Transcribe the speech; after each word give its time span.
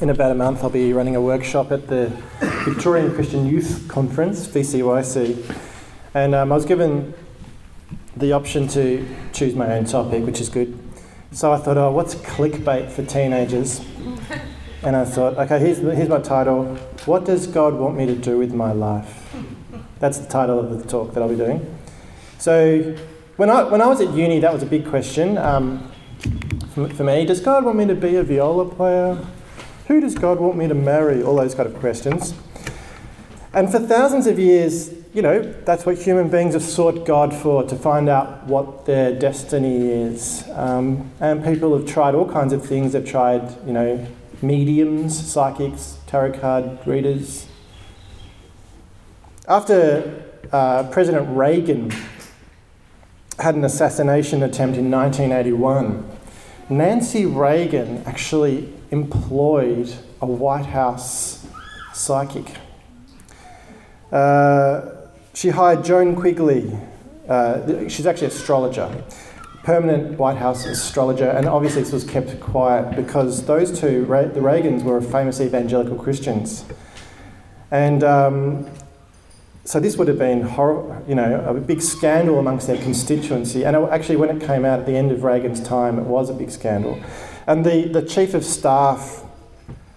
in 0.00 0.08
about 0.08 0.30
a 0.30 0.34
month, 0.34 0.64
I'll 0.64 0.70
be 0.70 0.94
running 0.94 1.14
a 1.14 1.20
workshop 1.20 1.70
at 1.70 1.88
the 1.88 2.10
Victorian 2.64 3.14
Christian 3.14 3.46
Youth 3.46 3.86
Conference, 3.86 4.46
VCYC. 4.48 5.54
And 6.14 6.34
um, 6.34 6.50
I 6.50 6.54
was 6.54 6.64
given 6.64 7.12
the 8.16 8.32
option 8.32 8.66
to 8.68 9.06
choose 9.34 9.54
my 9.54 9.72
own 9.72 9.84
topic, 9.84 10.24
which 10.24 10.40
is 10.40 10.48
good. 10.48 10.78
So 11.32 11.52
I 11.52 11.58
thought, 11.58 11.76
oh, 11.76 11.92
what's 11.92 12.14
clickbait 12.14 12.90
for 12.90 13.04
teenagers? 13.04 13.84
And 14.82 14.96
I 14.96 15.04
thought, 15.04 15.36
okay, 15.36 15.58
here's, 15.58 15.76
here's 15.76 16.08
my 16.08 16.20
title 16.20 16.74
What 17.04 17.26
does 17.26 17.46
God 17.46 17.74
want 17.74 17.98
me 17.98 18.06
to 18.06 18.14
do 18.14 18.38
with 18.38 18.54
my 18.54 18.72
life? 18.72 19.30
That's 19.98 20.16
the 20.16 20.26
title 20.26 20.58
of 20.58 20.82
the 20.82 20.88
talk 20.88 21.12
that 21.12 21.22
I'll 21.22 21.28
be 21.28 21.36
doing. 21.36 21.78
So 22.38 22.96
when 23.36 23.50
I, 23.50 23.64
when 23.64 23.82
I 23.82 23.86
was 23.86 24.00
at 24.00 24.14
uni, 24.14 24.40
that 24.40 24.50
was 24.50 24.62
a 24.62 24.66
big 24.66 24.88
question 24.88 25.36
um, 25.36 25.92
for, 26.70 26.88
for 26.88 27.04
me. 27.04 27.26
Does 27.26 27.42
God 27.42 27.66
want 27.66 27.76
me 27.76 27.86
to 27.88 27.94
be 27.94 28.16
a 28.16 28.22
viola 28.22 28.74
player? 28.74 29.18
Who 29.90 30.00
does 30.00 30.14
God 30.14 30.38
want 30.38 30.56
me 30.56 30.68
to 30.68 30.74
marry? 30.74 31.20
All 31.20 31.34
those 31.34 31.56
kind 31.56 31.68
of 31.68 31.74
questions. 31.80 32.32
And 33.52 33.72
for 33.72 33.80
thousands 33.80 34.28
of 34.28 34.38
years, 34.38 34.94
you 35.12 35.20
know, 35.20 35.42
that's 35.64 35.84
what 35.84 35.98
human 35.98 36.28
beings 36.28 36.54
have 36.54 36.62
sought 36.62 37.04
God 37.04 37.34
for, 37.34 37.64
to 37.64 37.74
find 37.74 38.08
out 38.08 38.46
what 38.46 38.86
their 38.86 39.12
destiny 39.18 39.90
is. 39.90 40.48
Um, 40.52 41.10
and 41.18 41.42
people 41.42 41.76
have 41.76 41.88
tried 41.88 42.14
all 42.14 42.30
kinds 42.30 42.52
of 42.52 42.64
things. 42.64 42.92
They've 42.92 43.04
tried, 43.04 43.42
you 43.66 43.72
know, 43.72 44.06
mediums, 44.42 45.26
psychics, 45.26 45.98
tarot 46.06 46.38
card 46.38 46.86
readers. 46.86 47.48
After 49.48 50.22
uh, 50.52 50.84
President 50.92 51.36
Reagan 51.36 51.92
had 53.40 53.56
an 53.56 53.64
assassination 53.64 54.44
attempt 54.44 54.78
in 54.78 54.88
1981, 54.88 56.19
Nancy 56.70 57.26
Reagan 57.26 58.04
actually 58.06 58.72
employed 58.92 59.92
a 60.22 60.26
White 60.26 60.66
House 60.66 61.44
psychic. 61.92 62.46
Uh, 64.12 64.82
she 65.34 65.48
hired 65.48 65.84
Joan 65.84 66.14
Quigley. 66.14 66.78
Uh, 67.28 67.88
she's 67.88 68.06
actually 68.06 68.28
an 68.28 68.32
astrologer, 68.32 69.04
permanent 69.64 70.16
White 70.16 70.36
House 70.36 70.64
astrologer, 70.64 71.28
and 71.28 71.48
obviously 71.48 71.82
this 71.82 71.92
was 71.92 72.04
kept 72.04 72.38
quiet 72.38 72.94
because 72.94 73.46
those 73.46 73.76
two, 73.80 74.02
the 74.06 74.40
Reagans, 74.40 74.84
were 74.84 75.00
famous 75.00 75.40
evangelical 75.40 75.96
Christians. 75.96 76.64
And 77.72 78.04
um, 78.04 78.70
so 79.64 79.78
this 79.78 79.96
would 79.96 80.08
have 80.08 80.18
been, 80.18 80.40
you 81.06 81.14
know, 81.14 81.44
a 81.46 81.54
big 81.54 81.82
scandal 81.82 82.38
amongst 82.38 82.66
their 82.66 82.80
constituency. 82.82 83.64
And 83.64 83.76
it, 83.76 83.88
actually, 83.90 84.16
when 84.16 84.34
it 84.34 84.46
came 84.46 84.64
out 84.64 84.80
at 84.80 84.86
the 84.86 84.96
end 84.96 85.12
of 85.12 85.22
Reagan's 85.22 85.62
time, 85.62 85.98
it 85.98 86.04
was 86.04 86.30
a 86.30 86.34
big 86.34 86.50
scandal. 86.50 87.00
And 87.46 87.64
the, 87.64 87.88
the 87.88 88.02
chief 88.02 88.34
of 88.34 88.44
staff, 88.44 89.22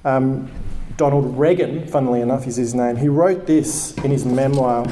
um, 0.04 0.52
Donald 0.98 1.38
Regan, 1.38 1.88
funnily 1.88 2.22
enough, 2.22 2.46
is 2.46 2.58
his 2.58 2.76
name, 2.76 2.98
he 2.98 3.08
wrote 3.08 3.48
this 3.48 3.98
in 4.00 4.12
his 4.12 4.26
memoir. 4.26 4.86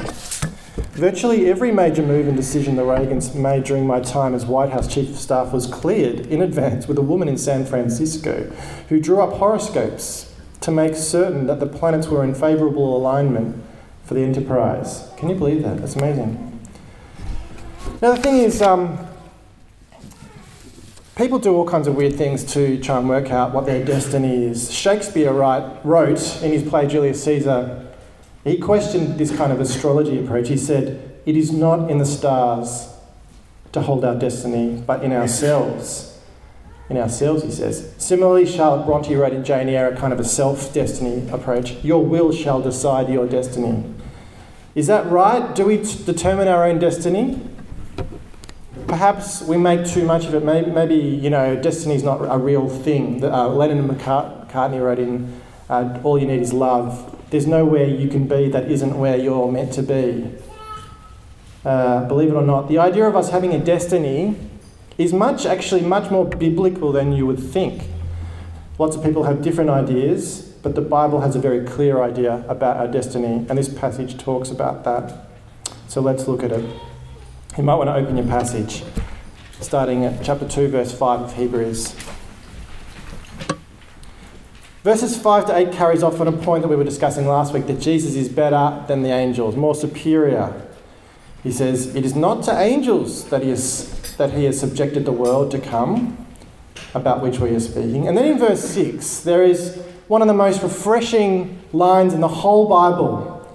Virtually 0.92 1.50
every 1.50 1.70
major 1.70 2.02
move 2.02 2.26
and 2.26 2.36
decision 2.36 2.76
the 2.76 2.82
Reagans 2.82 3.34
made 3.34 3.64
during 3.64 3.86
my 3.86 4.00
time 4.00 4.34
as 4.34 4.46
White 4.46 4.70
House 4.70 4.92
Chief 4.92 5.10
of 5.10 5.16
Staff 5.16 5.52
was 5.52 5.66
cleared 5.66 6.26
in 6.26 6.42
advance 6.42 6.86
with 6.88 6.98
a 6.98 7.02
woman 7.02 7.28
in 7.28 7.38
San 7.38 7.64
Francisco 7.64 8.50
who 8.88 9.00
drew 9.00 9.20
up 9.20 9.34
horoscopes 9.34 10.34
to 10.60 10.70
make 10.70 10.94
certain 10.94 11.46
that 11.46 11.60
the 11.60 11.66
planets 11.66 12.08
were 12.08 12.24
in 12.24 12.34
favourable 12.34 12.96
alignment 12.96 13.62
for 14.12 14.18
the 14.18 14.24
enterprise. 14.26 15.08
Can 15.16 15.30
you 15.30 15.34
believe 15.34 15.62
that? 15.62 15.78
That's 15.78 15.96
amazing. 15.96 16.60
Now, 18.02 18.14
the 18.14 18.20
thing 18.20 18.36
is, 18.38 18.60
um, 18.60 18.98
people 21.16 21.38
do 21.38 21.54
all 21.54 21.66
kinds 21.66 21.86
of 21.86 21.94
weird 21.94 22.16
things 22.16 22.44
to 22.52 22.78
try 22.82 22.98
and 22.98 23.08
work 23.08 23.30
out 23.30 23.54
what 23.54 23.64
their 23.64 23.82
destiny 23.82 24.44
is. 24.44 24.70
Shakespeare 24.70 25.32
write, 25.32 25.82
wrote 25.82 26.42
in 26.42 26.52
his 26.52 26.62
play 26.62 26.86
Julius 26.86 27.24
Caesar, 27.24 27.90
he 28.44 28.58
questioned 28.58 29.18
this 29.18 29.34
kind 29.34 29.50
of 29.50 29.60
astrology 29.60 30.22
approach. 30.22 30.48
He 30.48 30.58
said, 30.58 31.18
It 31.24 31.34
is 31.34 31.50
not 31.50 31.90
in 31.90 31.96
the 31.96 32.04
stars 32.04 32.88
to 33.72 33.80
hold 33.80 34.04
our 34.04 34.14
destiny, 34.14 34.82
but 34.86 35.02
in 35.02 35.12
ourselves 35.12 36.12
in 36.90 36.98
ourselves, 36.98 37.42
he 37.42 37.50
says. 37.50 37.94
Similarly, 37.96 38.44
Charlotte 38.44 38.84
Bronte 38.84 39.14
wrote 39.14 39.32
in 39.32 39.44
Jane 39.44 39.68
Eyre 39.68 39.92
a 39.92 39.96
kind 39.96 40.12
of 40.12 40.20
a 40.20 40.24
self 40.24 40.74
destiny 40.74 41.26
approach. 41.30 41.82
Your 41.82 42.04
will 42.04 42.32
shall 42.32 42.60
decide 42.60 43.08
your 43.08 43.26
destiny. 43.26 43.82
Is 44.74 44.86
that 44.86 45.06
right? 45.10 45.54
Do 45.54 45.66
we 45.66 45.78
t- 45.78 46.02
determine 46.04 46.48
our 46.48 46.64
own 46.64 46.78
destiny? 46.78 47.38
Perhaps 48.86 49.42
we 49.42 49.58
make 49.58 49.86
too 49.86 50.04
much 50.06 50.24
of 50.24 50.34
it. 50.34 50.42
Maybe, 50.42 50.70
maybe 50.70 50.94
you 50.94 51.28
know, 51.28 51.60
destiny 51.60 51.94
is 51.94 52.02
not 52.02 52.22
a 52.22 52.38
real 52.38 52.70
thing. 52.70 53.22
Uh, 53.22 53.48
Lennon 53.48 53.78
and 53.78 53.90
McCartney 53.90 54.82
wrote 54.82 54.98
in 54.98 55.40
uh, 55.68 56.00
All 56.02 56.18
You 56.18 56.26
Need 56.26 56.40
Is 56.40 56.54
Love. 56.54 57.18
There's 57.28 57.46
nowhere 57.46 57.84
you 57.84 58.08
can 58.08 58.26
be 58.26 58.48
that 58.48 58.70
isn't 58.70 58.98
where 58.98 59.16
you're 59.16 59.52
meant 59.52 59.74
to 59.74 59.82
be. 59.82 60.32
Uh, 61.64 62.06
believe 62.08 62.30
it 62.30 62.34
or 62.34 62.42
not, 62.42 62.68
the 62.68 62.78
idea 62.78 63.06
of 63.06 63.14
us 63.14 63.30
having 63.30 63.54
a 63.54 63.58
destiny 63.58 64.36
is 64.96 65.12
much, 65.12 65.44
actually, 65.44 65.82
much 65.82 66.10
more 66.10 66.24
biblical 66.24 66.92
than 66.92 67.12
you 67.12 67.26
would 67.26 67.38
think. 67.38 67.84
Lots 68.78 68.96
of 68.96 69.04
people 69.04 69.24
have 69.24 69.42
different 69.42 69.70
ideas, 69.70 70.51
but 70.62 70.74
the 70.74 70.80
Bible 70.80 71.20
has 71.20 71.34
a 71.34 71.40
very 71.40 71.66
clear 71.66 72.02
idea 72.02 72.44
about 72.48 72.76
our 72.76 72.88
destiny, 72.88 73.46
and 73.48 73.58
this 73.58 73.68
passage 73.68 74.16
talks 74.16 74.50
about 74.50 74.84
that. 74.84 75.26
So 75.88 76.00
let's 76.00 76.28
look 76.28 76.42
at 76.42 76.52
it. 76.52 76.64
You 77.56 77.64
might 77.64 77.74
want 77.74 77.88
to 77.88 77.94
open 77.94 78.16
your 78.16 78.26
passage, 78.26 78.84
starting 79.60 80.04
at 80.04 80.24
chapter 80.24 80.48
2, 80.48 80.68
verse 80.68 80.96
5 80.96 81.20
of 81.20 81.36
Hebrews. 81.36 81.94
Verses 84.84 85.16
5 85.16 85.46
to 85.46 85.56
8 85.56 85.72
carries 85.72 86.02
off 86.02 86.20
on 86.20 86.26
a 86.26 86.32
point 86.32 86.62
that 86.62 86.68
we 86.68 86.76
were 86.76 86.84
discussing 86.84 87.26
last 87.26 87.52
week 87.52 87.66
that 87.66 87.80
Jesus 87.80 88.14
is 88.14 88.28
better 88.28 88.84
than 88.88 89.02
the 89.02 89.10
angels, 89.10 89.54
more 89.54 89.74
superior. 89.74 90.60
He 91.42 91.52
says, 91.52 91.94
It 91.94 92.04
is 92.04 92.16
not 92.16 92.42
to 92.44 92.58
angels 92.58 93.26
that 93.26 93.42
he 93.42 93.50
is 93.50 93.98
that 94.16 94.32
he 94.32 94.44
has 94.44 94.60
subjected 94.60 95.04
the 95.04 95.12
world 95.12 95.50
to 95.50 95.58
come, 95.58 96.21
about 96.94 97.22
which 97.22 97.38
we 97.38 97.50
are 97.50 97.60
speaking. 97.60 98.08
And 98.08 98.16
then 98.16 98.24
in 98.24 98.38
verse 98.38 98.62
6, 98.62 99.20
there 99.20 99.42
is 99.42 99.76
one 100.08 100.20
of 100.22 100.28
the 100.28 100.34
most 100.34 100.62
refreshing 100.62 101.62
lines 101.72 102.12
in 102.12 102.20
the 102.20 102.28
whole 102.28 102.68
Bible, 102.68 103.46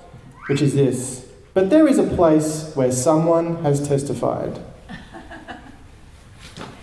which 0.48 0.62
is 0.62 0.74
this 0.74 1.28
But 1.54 1.70
there 1.70 1.88
is 1.88 1.98
a 1.98 2.04
place 2.04 2.72
where 2.76 2.92
someone 2.92 3.64
has 3.64 3.88
testified. 3.88 4.60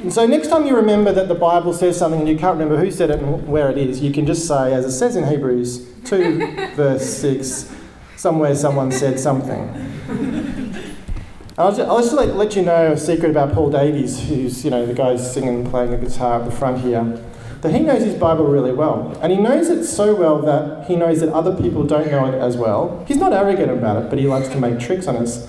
And 0.00 0.12
so, 0.12 0.26
next 0.26 0.48
time 0.48 0.66
you 0.66 0.76
remember 0.76 1.12
that 1.12 1.28
the 1.28 1.34
Bible 1.34 1.72
says 1.72 1.97
something 1.97 2.20
and 2.20 2.28
you 2.28 2.37
can't 2.37 2.59
remember 2.59 2.76
who 2.76 2.91
said 2.91 3.09
it 3.10 3.20
and 3.20 3.48
where 3.48 3.70
it 3.70 3.78
is, 3.78 4.00
you 4.03 4.12
can 4.12 4.26
just 4.26 4.47
say, 4.47 4.75
as 4.75 4.84
it 4.84 4.91
says 4.91 5.16
in 5.16 5.26
Hebrews 5.26 5.88
2, 6.04 6.75
verse 6.75 7.09
6, 7.20 7.75
somewhere 8.16 8.54
someone 8.54 8.93
said 8.93 9.19
something. 9.19 10.53
I'll 11.56 11.70
just, 11.70 11.88
I'll 11.88 12.00
just 12.00 12.12
let, 12.12 12.34
let, 12.34 12.56
you 12.56 12.62
know 12.62 12.92
a 12.92 12.97
secret 12.97 13.31
about 13.31 13.53
Paul 13.53 13.70
Davies, 13.70 14.28
who's 14.28 14.65
you 14.65 14.72
know 14.72 14.84
the 14.84 14.92
guy 14.92 15.15
singing 15.15 15.60
and 15.60 15.70
playing 15.70 15.94
a 15.94 15.98
guitar 15.98 16.41
at 16.41 16.47
the 16.47 16.50
front 16.50 16.81
here. 16.81 17.16
That 17.60 17.72
he 17.72 17.78
knows 17.78 18.03
his 18.03 18.16
Bible 18.16 18.47
really 18.47 18.72
well, 18.72 19.16
and 19.22 19.31
he 19.31 19.38
knows 19.38 19.69
it 19.69 19.84
so 19.84 20.16
well 20.16 20.43
that 20.43 20.88
he 20.88 20.97
knows 20.97 21.20
that 21.20 21.32
other 21.32 21.54
people 21.54 21.84
don't 21.84 22.10
know 22.10 22.26
it 22.26 22.34
as 22.34 22.56
well. 22.56 23.04
He's 23.06 23.19
not 23.19 23.32
arrogant 23.32 23.70
about 23.70 24.03
it, 24.03 24.10
but 24.10 24.19
he 24.19 24.26
likes 24.26 24.48
to 24.48 24.59
make 24.59 24.81
tricks 24.81 25.06
on 25.06 25.16
us. 25.16 25.48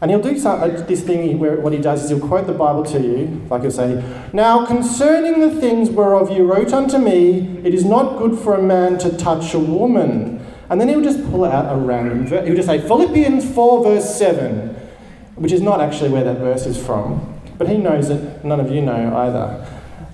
And 0.00 0.12
he'll 0.12 0.22
do 0.22 0.38
some, 0.38 0.62
uh, 0.62 0.68
this 0.68 1.02
thing 1.02 1.36
where 1.40 1.56
what 1.56 1.72
he 1.72 1.80
does 1.80 2.04
is 2.04 2.10
he'll 2.10 2.20
quote 2.20 2.46
the 2.46 2.52
Bible 2.52 2.84
to 2.84 3.00
you, 3.00 3.44
like 3.50 3.62
he'll 3.62 3.72
say, 3.72 4.00
Now 4.32 4.64
concerning 4.64 5.40
the 5.40 5.60
things 5.60 5.90
whereof 5.90 6.30
you 6.30 6.44
wrote 6.46 6.72
unto 6.72 6.98
me, 6.98 7.58
it 7.64 7.74
is 7.74 7.84
not 7.84 8.16
good 8.18 8.38
for 8.38 8.54
a 8.54 8.62
man 8.62 8.96
to 8.98 9.16
touch 9.16 9.54
a 9.54 9.58
woman. 9.58 10.46
And 10.70 10.80
then 10.80 10.88
he'll 10.88 11.02
just 11.02 11.28
pull 11.32 11.44
out 11.44 11.72
a 11.72 11.76
random 11.76 12.28
verse. 12.28 12.46
He'll 12.46 12.54
just 12.54 12.68
say, 12.68 12.80
Philippians 12.80 13.52
4, 13.52 13.82
verse 13.82 14.16
7 14.16 14.78
which 15.36 15.52
is 15.52 15.60
not 15.60 15.80
actually 15.80 16.10
where 16.10 16.24
that 16.24 16.38
verse 16.38 16.66
is 16.66 16.76
from, 16.82 17.40
but 17.58 17.68
he 17.68 17.76
knows 17.78 18.10
it, 18.10 18.44
none 18.44 18.60
of 18.60 18.70
you 18.70 18.82
know 18.82 19.16
either. 19.16 19.66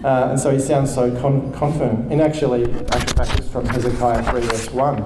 Uh, 0.04 0.28
and 0.30 0.38
so 0.38 0.50
he 0.50 0.60
sounds 0.60 0.94
so 0.94 1.10
con- 1.20 1.52
confident. 1.52 2.12
And 2.12 2.20
actually, 2.20 2.64
actual 2.92 3.16
fact 3.16 3.40
is 3.40 3.48
from 3.50 3.66
Hezekiah 3.66 4.30
3, 4.30 4.40
verse 4.42 4.70
1. 4.70 5.02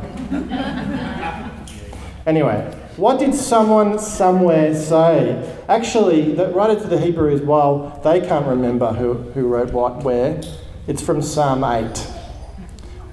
anyway, 2.26 2.78
what 2.96 3.18
did 3.18 3.34
someone 3.34 3.98
somewhere 3.98 4.74
say? 4.74 5.58
Actually, 5.66 6.34
the 6.34 6.48
writer 6.48 6.78
to 6.78 6.86
the 6.86 7.00
Hebrews, 7.00 7.40
while 7.40 8.00
they 8.04 8.20
can't 8.20 8.46
remember 8.46 8.92
who, 8.92 9.14
who 9.14 9.46
wrote 9.46 9.72
what 9.72 10.04
where, 10.04 10.42
it's 10.86 11.00
from 11.00 11.22
Psalm 11.22 11.64
8. 11.64 11.96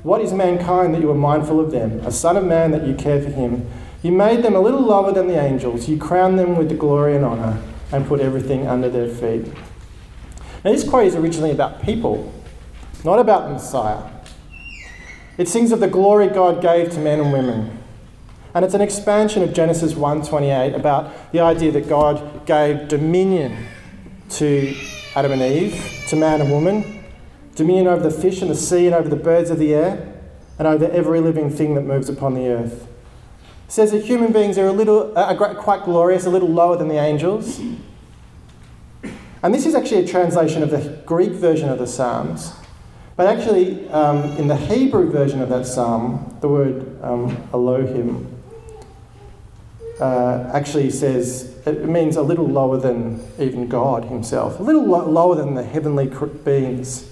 What 0.04 0.22
is 0.22 0.34
mankind 0.34 0.94
that 0.96 1.02
you 1.02 1.10
are 1.12 1.16
mindful 1.16 1.62
of 1.62 1.72
them? 1.72 2.00
A 2.02 2.12
son 2.12 2.36
of 2.36 2.44
man 2.44 2.72
that 2.72 2.86
you 2.86 2.94
care 2.94 3.22
for 3.22 3.30
him? 3.30 3.70
You 4.02 4.12
made 4.14 4.44
them 4.44 4.56
a 4.56 4.62
little 4.62 4.82
lower 4.82 5.12
than 5.12 5.28
the 5.28 5.40
angels. 5.40 5.90
You 5.90 5.98
crowned 5.98 6.40
them 6.40 6.56
with 6.56 6.70
the 6.70 6.76
glory 6.76 7.16
and 7.16 7.26
honour 7.26 7.62
and 7.92 8.08
put 8.08 8.22
everything 8.22 8.66
under 8.68 8.90
their 8.90 9.10
feet. 9.10 9.52
Now, 10.64 10.72
this 10.72 10.88
quote 10.88 11.08
is 11.08 11.16
originally 11.16 11.52
about 11.52 11.82
people, 11.82 12.34
not 13.04 13.20
about 13.20 13.48
the 13.48 13.54
Messiah. 13.54 14.04
It 15.38 15.48
sings 15.48 15.72
of 15.72 15.80
the 15.80 15.88
glory 15.88 16.28
God 16.28 16.62
gave 16.62 16.92
to 16.92 17.00
men 17.00 17.20
and 17.20 17.32
women. 17.34 17.78
And 18.54 18.66
it's 18.66 18.74
an 18.74 18.82
expansion 18.82 19.44
of 19.44 19.54
Genesis 19.54 19.94
1:28 19.94 20.76
about 20.76 21.32
the 21.32 21.40
idea 21.40 21.72
that 21.72 21.88
God 21.88 22.46
gave 22.46 22.88
dominion 22.88 23.56
to 24.32 24.74
Adam 25.16 25.34
and 25.34 25.42
Eve, 25.42 26.06
to 26.10 26.16
man 26.16 26.42
and 26.42 26.52
woman, 26.52 27.04
dominion 27.56 27.88
over 27.88 28.04
the 28.04 28.12
fish 28.12 28.42
and 28.42 28.50
the 28.50 28.56
sea 28.56 28.86
and 28.86 28.96
over 28.96 29.10
the 29.10 29.16
birds 29.16 29.50
of 29.50 29.60
the 29.60 29.74
air. 29.74 30.06
and 30.58 30.68
over 30.68 30.92
every 30.92 31.22
living 31.22 31.50
thing 31.50 31.76
that 31.76 31.86
moves 31.86 32.10
upon 32.10 32.34
the 32.34 32.50
earth. 32.50 32.86
Says 33.70 33.92
that 33.92 34.04
human 34.04 34.34
beings 34.34 34.58
are 34.58 34.68
a 34.68 34.74
little, 34.74 35.18
uh, 35.18 35.34
quite 35.54 35.86
glorious, 35.86 36.26
a 36.26 36.30
little 36.30 36.50
lower 36.50 36.76
than 36.76 36.90
the 36.90 36.98
angels. 36.98 37.62
And 39.42 39.54
this 39.54 39.66
is 39.66 39.74
actually 39.74 40.04
a 40.04 40.08
translation 40.08 40.62
of 40.64 40.70
the 40.70 41.02
Greek 41.06 41.32
version 41.32 41.70
of 41.70 41.80
the 41.80 41.88
Psalms. 41.88 42.52
But 43.16 43.28
actually, 43.28 43.88
um, 43.90 44.24
in 44.38 44.48
the 44.48 44.56
Hebrew 44.56 45.12
version 45.12 45.42
of 45.42 45.50
that 45.50 45.66
psalm, 45.66 46.38
the 46.40 46.48
word 46.48 47.04
um, 47.04 47.38
Elohim 47.54 48.34
uh, 50.00 50.50
actually 50.54 50.90
says 50.90 51.54
it 51.66 51.84
means 51.84 52.16
a 52.16 52.22
little 52.22 52.48
lower 52.48 52.78
than 52.78 53.22
even 53.38 53.68
God 53.68 54.06
himself, 54.06 54.60
a 54.60 54.64
little 54.64 54.86
lo- 54.86 55.10
lower 55.10 55.36
than 55.36 55.54
the 55.54 55.64
heavenly 55.64 56.10
beings. 56.46 57.10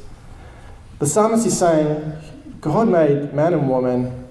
The 1.00 1.06
psalmist 1.06 1.46
is 1.46 1.60
saying, 1.60 2.14
God 2.62 2.88
made 2.88 3.34
man 3.34 3.54
and 3.54 3.70
woman 3.70 4.28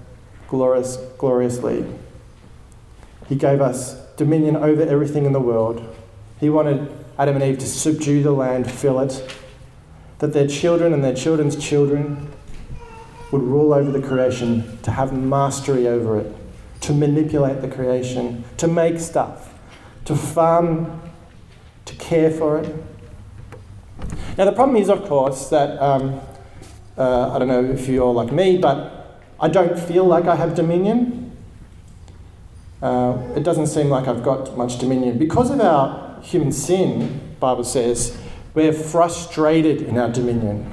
glorious, 0.47 0.97
gloriously. 1.17 1.85
He 3.27 3.35
gave 3.35 3.61
us 3.61 3.95
dominion 4.15 4.55
over 4.55 4.81
everything 4.81 5.25
in 5.25 5.33
the 5.33 5.39
world. 5.39 5.83
He 6.39 6.49
wanted 6.49 6.91
Adam 7.17 7.35
and 7.35 7.43
Eve 7.43 7.59
to 7.59 7.67
subdue 7.67 8.23
the 8.23 8.31
land, 8.31 8.69
fill 8.69 8.99
it, 8.99 9.37
that 10.19 10.33
their 10.33 10.47
children 10.47 10.93
and 10.93 11.03
their 11.03 11.15
children's 11.15 11.55
children 11.55 12.31
would 13.31 13.41
rule 13.41 13.73
over 13.73 13.91
the 13.91 14.05
creation, 14.05 14.79
to 14.83 14.91
have 14.91 15.11
mastery 15.11 15.87
over 15.87 16.19
it, 16.19 16.33
to 16.81 16.93
manipulate 16.93 17.61
the 17.61 17.67
creation, 17.67 18.43
to 18.57 18.67
make 18.67 18.99
stuff, 18.99 19.53
to 20.05 20.15
farm, 20.15 21.01
to 21.85 21.95
care 21.95 22.31
for 22.31 22.59
it. 22.59 22.75
Now, 24.37 24.45
the 24.45 24.53
problem 24.53 24.77
is, 24.77 24.89
of 24.89 25.03
course, 25.05 25.49
that 25.49 25.81
um, 25.81 26.21
uh, 26.97 27.31
I 27.33 27.39
don't 27.39 27.47
know 27.47 27.63
if 27.63 27.87
you're 27.87 28.13
like 28.13 28.31
me, 28.31 28.57
but 28.57 29.21
I 29.39 29.47
don't 29.47 29.77
feel 29.77 30.05
like 30.05 30.25
I 30.25 30.35
have 30.35 30.55
dominion. 30.55 31.16
Uh, 32.81 33.17
it 33.35 33.43
doesn't 33.43 33.67
seem 33.67 33.89
like 33.89 34.07
I've 34.07 34.23
got 34.23 34.55
much 34.57 34.79
dominion. 34.79 35.17
Because 35.17 35.49
of 35.49 35.59
our 35.59 36.21
human 36.21 36.51
sin, 36.51 37.35
Bible 37.39 37.63
says, 37.63 38.17
we're 38.53 38.73
frustrated 38.73 39.81
in 39.81 39.97
our 39.97 40.09
dominion. 40.09 40.71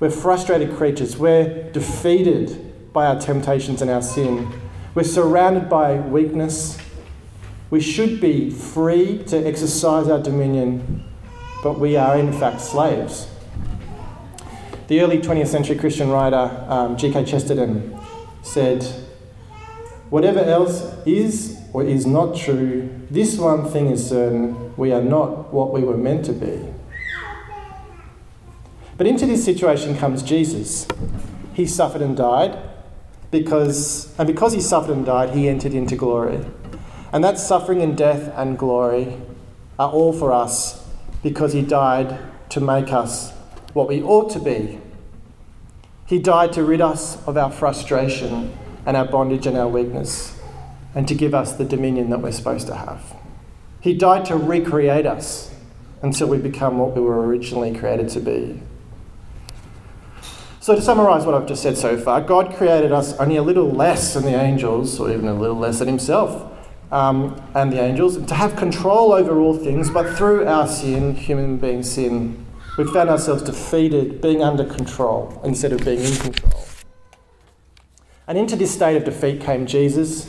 We're 0.00 0.10
frustrated 0.10 0.76
creatures. 0.76 1.16
We're 1.16 1.70
defeated 1.72 2.92
by 2.92 3.06
our 3.06 3.20
temptations 3.20 3.82
and 3.82 3.90
our 3.90 4.02
sin. 4.02 4.52
We're 4.94 5.04
surrounded 5.04 5.68
by 5.68 5.98
weakness. 5.98 6.78
We 7.70 7.80
should 7.80 8.20
be 8.20 8.50
free 8.50 9.24
to 9.24 9.46
exercise 9.46 10.08
our 10.08 10.20
dominion, 10.20 11.04
but 11.62 11.80
we 11.80 11.96
are 11.96 12.16
in 12.16 12.32
fact 12.32 12.60
slaves. 12.60 13.28
The 14.86 15.00
early 15.00 15.18
20th 15.18 15.48
century 15.48 15.76
Christian 15.76 16.10
writer 16.10 16.64
um, 16.68 16.96
G.K. 16.96 17.24
Chesterton 17.24 17.98
said, 18.42 18.86
Whatever 20.14 20.38
else 20.38 20.94
is 21.04 21.58
or 21.72 21.82
is 21.82 22.06
not 22.06 22.36
true, 22.36 22.88
this 23.10 23.36
one 23.36 23.68
thing 23.68 23.88
is 23.88 24.10
certain 24.10 24.72
we 24.76 24.92
are 24.92 25.02
not 25.02 25.52
what 25.52 25.72
we 25.72 25.82
were 25.82 25.96
meant 25.96 26.24
to 26.26 26.32
be. 26.32 26.72
But 28.96 29.08
into 29.08 29.26
this 29.26 29.44
situation 29.44 29.98
comes 29.98 30.22
Jesus. 30.22 30.86
He 31.52 31.66
suffered 31.66 32.00
and 32.00 32.16
died 32.16 32.56
because, 33.32 34.14
and 34.16 34.28
because 34.28 34.52
he 34.52 34.60
suffered 34.60 34.92
and 34.92 35.04
died, 35.04 35.30
he 35.30 35.48
entered 35.48 35.74
into 35.74 35.96
glory. 35.96 36.46
And 37.12 37.24
that 37.24 37.36
suffering 37.36 37.82
and 37.82 37.96
death 37.96 38.32
and 38.36 38.56
glory 38.56 39.16
are 39.80 39.90
all 39.90 40.12
for 40.12 40.30
us 40.30 40.88
because 41.24 41.54
he 41.54 41.62
died 41.62 42.16
to 42.50 42.60
make 42.60 42.92
us 42.92 43.32
what 43.72 43.88
we 43.88 44.00
ought 44.00 44.30
to 44.30 44.38
be. 44.38 44.78
He 46.06 46.20
died 46.20 46.52
to 46.52 46.62
rid 46.62 46.80
us 46.80 47.20
of 47.26 47.36
our 47.36 47.50
frustration 47.50 48.56
and 48.86 48.96
our 48.96 49.04
bondage 49.04 49.46
and 49.46 49.56
our 49.56 49.68
weakness 49.68 50.38
and 50.94 51.08
to 51.08 51.14
give 51.14 51.34
us 51.34 51.54
the 51.54 51.64
dominion 51.64 52.10
that 52.10 52.20
we're 52.20 52.32
supposed 52.32 52.66
to 52.68 52.74
have. 52.74 53.16
He 53.80 53.94
died 53.94 54.24
to 54.26 54.36
recreate 54.36 55.06
us 55.06 55.54
until 56.02 56.28
we 56.28 56.38
become 56.38 56.78
what 56.78 56.94
we 56.94 57.00
were 57.00 57.26
originally 57.26 57.74
created 57.74 58.08
to 58.10 58.20
be. 58.20 58.60
So, 60.60 60.74
to 60.74 60.80
summarise 60.80 61.26
what 61.26 61.34
I've 61.34 61.46
just 61.46 61.62
said 61.62 61.76
so 61.76 61.98
far, 61.98 62.22
God 62.22 62.54
created 62.54 62.92
us 62.92 63.12
only 63.18 63.36
a 63.36 63.42
little 63.42 63.70
less 63.70 64.14
than 64.14 64.22
the 64.22 64.34
angels, 64.34 64.98
or 64.98 65.10
even 65.10 65.28
a 65.28 65.34
little 65.34 65.58
less 65.58 65.80
than 65.80 65.88
Himself 65.88 66.50
um, 66.90 67.42
and 67.54 67.72
the 67.72 67.82
angels, 67.82 68.24
to 68.24 68.34
have 68.34 68.56
control 68.56 69.12
over 69.12 69.38
all 69.40 69.56
things, 69.58 69.90
but 69.90 70.16
through 70.16 70.46
our 70.46 70.66
sin, 70.66 71.14
human 71.14 71.58
being 71.58 71.82
sin, 71.82 72.46
we've 72.78 72.88
found 72.90 73.10
ourselves 73.10 73.42
defeated, 73.42 74.20
being 74.22 74.42
under 74.42 74.64
control 74.64 75.38
instead 75.44 75.72
of 75.72 75.84
being 75.84 76.00
in 76.00 76.16
control. 76.16 76.73
And 78.26 78.38
into 78.38 78.56
this 78.56 78.72
state 78.72 78.96
of 78.96 79.04
defeat 79.04 79.40
came 79.40 79.66
Jesus, 79.66 80.28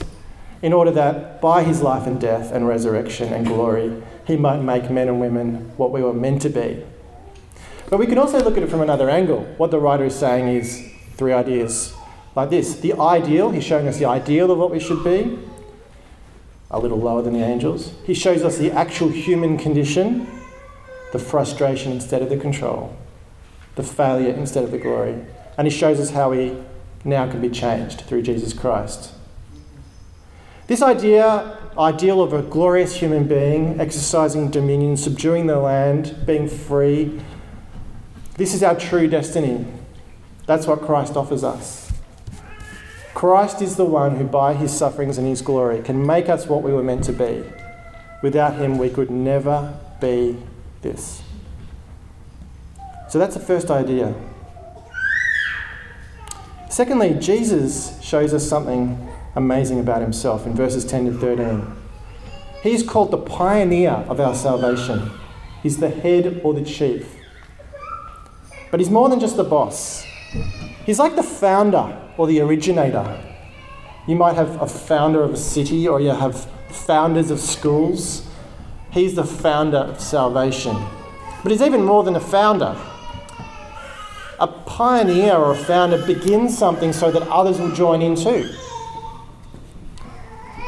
in 0.62 0.74
order 0.74 0.92
that 0.92 1.42
by 1.42 1.64
his 1.64 1.82
life 1.82 2.08
and 2.08 2.20
death 2.20 2.52
and 2.52 2.68
resurrection 2.68 3.32
and 3.34 3.46
glory, 3.46 4.02
he 4.26 4.36
might 4.36 4.62
make 4.62 4.90
men 4.90 5.08
and 5.08 5.20
women 5.20 5.72
what 5.78 5.92
we 5.92 6.02
were 6.02 6.14
meant 6.14 6.42
to 6.44 6.50
be 6.50 6.84
but 7.90 8.00
we 8.00 8.08
can 8.08 8.18
also 8.18 8.44
look 8.44 8.58
at 8.58 8.64
it 8.64 8.70
from 8.70 8.82
another 8.82 9.10
angle. 9.10 9.44
What 9.58 9.72
the 9.72 9.80
writer 9.80 10.06
is 10.06 10.16
saying 10.16 10.48
is 10.48 10.92
three 11.16 11.34
ideas 11.34 11.94
like 12.36 12.50
this 12.50 12.76
the 12.80 12.94
ideal, 12.94 13.52
he's 13.52 13.64
showing 13.64 13.88
us 13.88 13.98
the 13.98 14.06
ideal 14.06 14.52
of 14.52 14.58
what 14.58 14.72
we 14.72 14.80
should 14.80 15.04
be, 15.04 15.40
a 16.72 16.80
little 16.80 17.00
lower 17.00 17.22
than 17.22 17.34
the 17.34 17.44
angels. 17.44 17.94
He 18.06 18.14
shows 18.14 18.44
us 18.44 18.58
the 18.58 18.72
actual 18.72 19.10
human 19.10 19.58
condition, 19.58 20.28
the 21.14 21.20
frustration 21.20 21.92
instead 21.92 22.22
of 22.22 22.30
the 22.30 22.38
control, 22.38 22.96
the 23.76 23.84
failure 23.84 24.34
instead 24.34 24.64
of 24.64 24.72
the 24.72 24.78
glory. 24.78 25.24
And 25.58 25.68
he 25.68 25.72
shows 25.72 26.00
us 26.00 26.10
how 26.10 26.32
we 26.32 26.58
now 27.06 27.30
can 27.30 27.40
be 27.40 27.50
changed 27.50 28.02
through 28.02 28.24
Jesus 28.24 28.52
Christ. 28.52 29.14
This 30.68 30.82
idea, 30.82 31.58
ideal 31.78 32.22
of 32.22 32.34
a 32.34 32.42
glorious 32.42 32.96
human 32.96 33.28
being 33.28 33.80
exercising 33.80 34.50
dominion, 34.50 34.98
subduing 34.98 35.46
the 35.46 35.60
land, 35.60 36.26
being 36.26 36.48
free, 36.48 37.22
this 38.38 38.54
is 38.54 38.64
our 38.64 38.76
true 38.76 39.08
destiny. 39.08 39.66
That's 40.48 40.68
what 40.68 40.82
Christ 40.82 41.16
offers 41.16 41.44
us. 41.44 41.94
Christ 43.14 43.62
is 43.62 43.78
the 43.78 43.86
one 43.86 44.18
who, 44.18 44.26
by 44.26 44.56
his 44.56 44.76
sufferings 44.76 45.18
and 45.18 45.26
his 45.26 45.42
glory, 45.42 45.82
can 45.82 46.06
make 46.06 46.28
us 46.28 46.48
what 46.48 46.64
we 46.64 46.74
were 46.74 46.84
meant 46.84 47.04
to 47.06 47.14
be. 47.14 47.44
Without 48.22 48.56
him, 48.56 48.78
we 48.78 48.90
could 48.90 49.10
never 49.10 49.80
be 50.02 50.38
this. 50.82 51.22
So 53.08 53.20
that's 53.20 53.36
the 53.36 53.40
first 53.40 53.72
idea. 53.72 54.14
Secondly, 56.76 57.14
Jesus 57.22 57.98
shows 58.02 58.34
us 58.34 58.46
something 58.46 59.10
amazing 59.38 59.80
about 59.80 60.02
himself 60.02 60.46
in 60.46 60.54
verses 60.54 60.84
10 60.84 61.06
to 61.06 61.18
13. 61.18 61.66
He's 62.64 62.84
called 62.84 63.12
the 63.12 63.18
pioneer 63.18 63.92
of 63.92 64.20
our 64.20 64.36
salvation, 64.36 65.10
he's 65.64 65.78
the 65.78 65.90
head 65.90 66.42
or 66.44 66.54
the 66.54 66.66
chief. 66.66 67.16
But 68.72 68.82
he's 68.82 68.90
more 68.90 69.08
than 69.08 69.22
just 69.22 69.38
the 69.38 69.46
boss. 69.46 70.04
He's 70.86 71.00
like 71.00 71.16
the 71.16 71.24
founder 71.24 71.98
or 72.18 72.28
the 72.28 72.42
originator. 72.42 73.24
You 74.06 74.18
might 74.18 74.36
have 74.36 74.62
a 74.62 74.68
founder 74.68 75.24
of 75.24 75.34
a 75.34 75.38
city 75.38 75.88
or 75.88 76.02
you 76.02 76.10
have 76.10 76.44
founders 76.68 77.32
of 77.32 77.40
schools. 77.40 78.28
He's 78.92 79.16
the 79.16 79.24
founder 79.24 79.78
of 79.78 80.02
salvation. 80.02 80.76
But 81.42 81.54
he's 81.54 81.62
even 81.62 81.86
more 81.86 82.04
than 82.04 82.18
a 82.18 82.20
founder. 82.20 82.78
A 84.40 84.48
pioneer 84.48 85.34
or 85.34 85.54
a 85.54 85.56
founder 85.56 86.06
begins 86.06 86.58
something 86.58 86.92
so 86.92 87.12
that 87.12 87.22
others 87.30 87.60
will 87.60 87.72
join 87.72 88.02
in 88.02 88.16
too. 88.16 88.50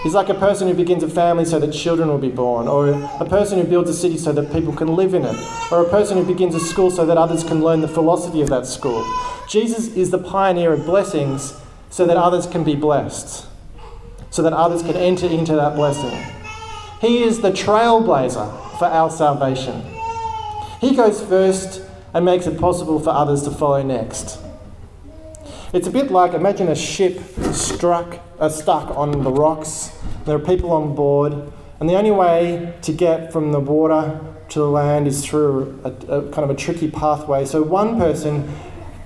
He's 0.04 0.14
like 0.14 0.30
a 0.30 0.36
person 0.36 0.68
who 0.68 0.74
begins 0.74 1.04
a 1.04 1.10
family 1.10 1.44
so 1.44 1.60
that 1.60 1.74
children 1.74 2.08
will 2.08 2.20
be 2.20 2.30
born, 2.30 2.68
or 2.68 2.90
a 2.90 3.26
person 3.26 3.60
who 3.60 3.66
builds 3.66 3.90
a 3.90 3.94
city 3.94 4.18
so 4.18 4.32
that 4.32 4.54
people 4.54 4.72
can 4.72 4.96
live 4.96 5.14
in 5.14 5.26
it, 5.26 5.36
or 5.72 5.82
a 5.82 5.90
person 5.90 6.18
who 6.18 6.24
begins 6.24 6.56
a 6.56 6.60
school 6.60 6.92
so 6.92 7.06
that 7.06 7.18
others 7.18 7.44
can 7.44 7.62
learn 7.62 7.82
the 7.82 7.88
philosophy 7.88 8.42
of 8.42 8.48
that 8.50 8.66
school. 8.66 9.04
Jesus 9.50 9.88
is 9.96 10.12
the 10.12 10.20
pioneer 10.20 10.72
of 10.72 10.86
blessings 10.86 11.60
so 11.90 12.06
that 12.06 12.16
others 12.16 12.46
can 12.48 12.64
be 12.64 12.76
blessed, 12.76 13.48
so 14.30 14.44
that 14.44 14.54
others 14.54 14.82
can 14.82 14.96
enter 14.96 15.28
into 15.28 15.56
that 15.56 15.76
blessing. 15.76 16.18
He 17.02 17.24
is 17.24 17.42
the 17.42 17.52
trailblazer 17.52 18.78
for 18.78 18.86
our 18.86 19.10
salvation. 19.10 19.84
He 20.80 20.96
goes 20.96 21.22
first 21.22 21.82
and 22.18 22.26
makes 22.26 22.48
it 22.48 22.58
possible 22.58 23.00
for 23.00 23.12
others 23.12 23.44
to 23.44 23.52
follow 23.52 23.84
next. 23.84 24.40
It's 25.72 25.86
a 25.86 25.92
bit 25.92 26.10
like 26.10 26.34
imagine 26.34 26.68
a 26.68 26.76
ship 26.76 27.22
struck, 27.52 28.20
uh, 28.40 28.50
stuck 28.50 28.90
on 28.98 29.12
the 29.24 29.32
rocks. 29.32 29.96
There 30.26 30.36
are 30.36 30.40
people 30.40 30.72
on 30.72 30.96
board, 30.96 31.34
and 31.80 31.88
the 31.88 31.94
only 31.94 32.10
way 32.10 32.74
to 32.82 32.92
get 32.92 33.32
from 33.32 33.52
the 33.52 33.60
water 33.60 34.20
to 34.50 34.60
the 34.60 34.68
land 34.68 35.06
is 35.06 35.24
through 35.24 35.80
a, 35.84 35.92
a 35.92 36.32
kind 36.32 36.40
of 36.40 36.50
a 36.50 36.56
tricky 36.56 36.90
pathway. 36.90 37.46
So 37.46 37.62
one 37.62 38.00
person 38.00 38.52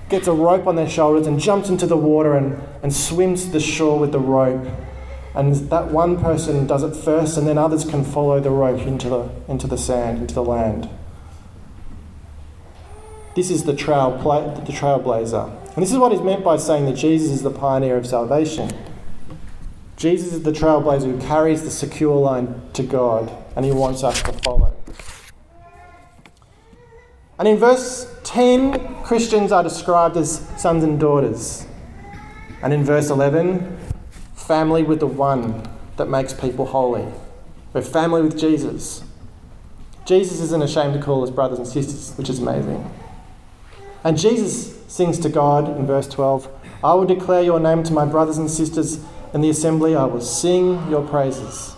gets 0.08 0.28
a 0.28 0.32
rope 0.32 0.66
on 0.66 0.78
their 0.78 0.90
shoulders 0.90 1.28
and 1.28 1.38
jumps 1.38 1.68
into 1.68 1.88
the 1.88 1.98
water 1.98 2.38
and, 2.38 2.64
and 2.82 2.96
swims 2.96 3.44
to 3.44 3.52
the 3.52 3.60
shore 3.60 4.00
with 4.00 4.14
the 4.14 4.20
rope. 4.20 4.66
And 5.36 5.54
that 5.70 5.88
one 5.92 6.18
person 6.18 6.66
does 6.66 6.84
it 6.84 6.96
first, 6.96 7.38
and 7.38 7.46
then 7.46 7.58
others 7.58 7.84
can 7.84 8.06
follow 8.06 8.40
the 8.40 8.52
rope 8.52 8.88
into 8.88 9.10
the, 9.10 9.30
into 9.50 9.68
the 9.68 9.78
sand, 9.78 10.20
into 10.20 10.34
the 10.34 10.44
land. 10.44 10.90
This 13.36 13.50
is 13.50 13.64
the, 13.64 13.76
trail, 13.76 14.12
the 14.66 14.72
trailblazer. 14.72 15.50
And 15.74 15.82
this 15.82 15.92
is 15.92 15.98
what 15.98 16.12
is 16.12 16.22
meant 16.22 16.44
by 16.44 16.58
saying 16.58 16.86
that 16.86 16.96
Jesus 16.96 17.32
is 17.32 17.44
the 17.44 17.52
pioneer 17.52 17.96
of 17.96 18.06
salvation. 18.06 18.70
Jesus 19.96 20.34
is 20.34 20.44
the 20.44 20.52
trailblazer 20.52 21.04
who 21.04 21.22
carries 21.22 21.64
the 21.64 21.72
secure 21.72 22.16
line 22.16 22.62
to 22.74 22.84
God, 22.84 23.32
and 23.56 23.64
he 23.64 23.72
wants 23.72 24.04
us 24.04 24.22
to 24.24 24.34
follow. 24.34 24.76
And 27.40 27.48
in 27.48 27.58
verse 27.58 28.14
10, 28.24 29.04
Christians 29.04 29.52
are 29.52 29.64
described 29.64 30.18
as 30.18 30.48
sons 30.58 30.84
and 30.84 31.00
daughters. 31.00 31.66
And 32.62 32.74
in 32.74 32.84
verse 32.84 33.10
11, 33.10 33.78
family 34.36 34.84
with 34.84 35.00
the 35.00 35.08
one 35.08 35.68
that 35.98 36.10
makes 36.10 36.34
people 36.34 36.66
holy. 36.66 37.06
We're 37.74 37.82
family 37.82 38.22
with 38.22 38.38
Jesus. 38.38 39.04
Jesus 40.06 40.42
isn't 40.42 40.62
ashamed 40.62 40.94
to 40.96 41.02
call 41.02 41.24
us 41.24 41.30
brothers 41.30 41.60
and 41.60 41.68
sisters, 41.68 42.16
which 42.18 42.30
is 42.30 42.40
amazing. 42.40 42.92
And 44.04 44.18
Jesus 44.18 44.76
sings 44.88 45.20
to 45.20 45.30
God 45.30 45.78
in 45.78 45.86
verse 45.86 46.08
12 46.08 46.50
I 46.84 46.94
will 46.96 47.06
declare 47.06 47.44
your 47.44 47.60
name 47.60 47.84
to 47.84 47.94
my 47.94 48.06
brothers 48.06 48.38
and 48.38 48.50
sisters 48.50 49.00
in 49.34 49.42
the 49.42 49.50
assembly, 49.50 49.96
I 49.96 50.06
will 50.06 50.22
sing 50.22 50.90
your 50.90 51.08
praises. 51.08 51.76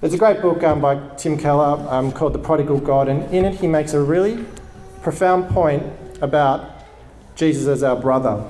There's 0.00 0.14
a 0.14 0.18
great 0.18 0.40
book 0.40 0.62
um, 0.62 0.80
by 0.80 0.96
Tim 1.16 1.36
Keller 1.36 1.86
um, 1.90 2.12
called 2.12 2.32
The 2.32 2.38
Prodigal 2.38 2.80
God, 2.80 3.08
and 3.08 3.22
in 3.34 3.44
it 3.44 3.60
he 3.60 3.66
makes 3.66 3.92
a 3.92 4.00
really 4.00 4.44
profound 5.02 5.50
point 5.50 5.82
about 6.22 6.70
Jesus 7.34 7.66
as 7.66 7.82
our 7.82 7.96
brother. 7.96 8.48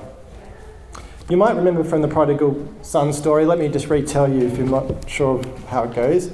You 1.29 1.37
might 1.37 1.55
remember 1.55 1.83
from 1.83 2.01
the 2.01 2.07
prodigal 2.07 2.73
son 2.81 3.13
story, 3.13 3.45
let 3.45 3.59
me 3.59 3.67
just 3.67 3.87
retell 3.87 4.31
you 4.31 4.47
if 4.47 4.57
you're 4.57 4.67
not 4.67 5.09
sure 5.09 5.43
how 5.67 5.83
it 5.83 5.93
goes. 5.93 6.31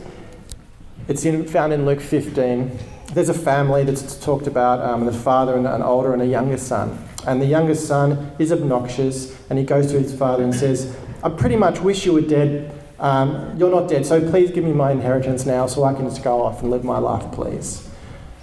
It's 1.07 1.25
in, 1.25 1.47
found 1.47 1.73
in 1.73 1.85
Luke 1.85 2.01
15. 2.01 2.77
There's 3.13 3.29
a 3.29 3.33
family 3.33 3.83
that's 3.83 4.17
talked 4.17 4.47
about 4.47 4.81
um, 4.81 5.05
the 5.05 5.11
father 5.11 5.55
and 5.55 5.65
an 5.65 5.81
older 5.81 6.13
and 6.13 6.21
a 6.21 6.27
younger 6.27 6.57
son. 6.57 7.05
And 7.25 7.41
the 7.41 7.45
youngest 7.45 7.87
son 7.87 8.31
is 8.39 8.51
obnoxious 8.51 9.35
and 9.49 9.57
he 9.57 9.65
goes 9.65 9.91
to 9.91 9.99
his 9.99 10.15
father 10.17 10.43
and 10.43 10.53
says, 10.53 10.95
I 11.23 11.29
pretty 11.29 11.55
much 11.55 11.79
wish 11.79 12.05
you 12.05 12.13
were 12.13 12.21
dead. 12.21 12.73
Um, 12.99 13.57
you're 13.57 13.71
not 13.71 13.87
dead, 13.87 14.05
so 14.05 14.29
please 14.29 14.51
give 14.51 14.63
me 14.63 14.73
my 14.73 14.91
inheritance 14.91 15.45
now 15.45 15.67
so 15.67 15.83
I 15.83 15.93
can 15.93 16.07
just 16.07 16.23
go 16.23 16.41
off 16.43 16.61
and 16.61 16.69
live 16.69 16.83
my 16.83 16.97
life, 16.97 17.31
please. 17.31 17.89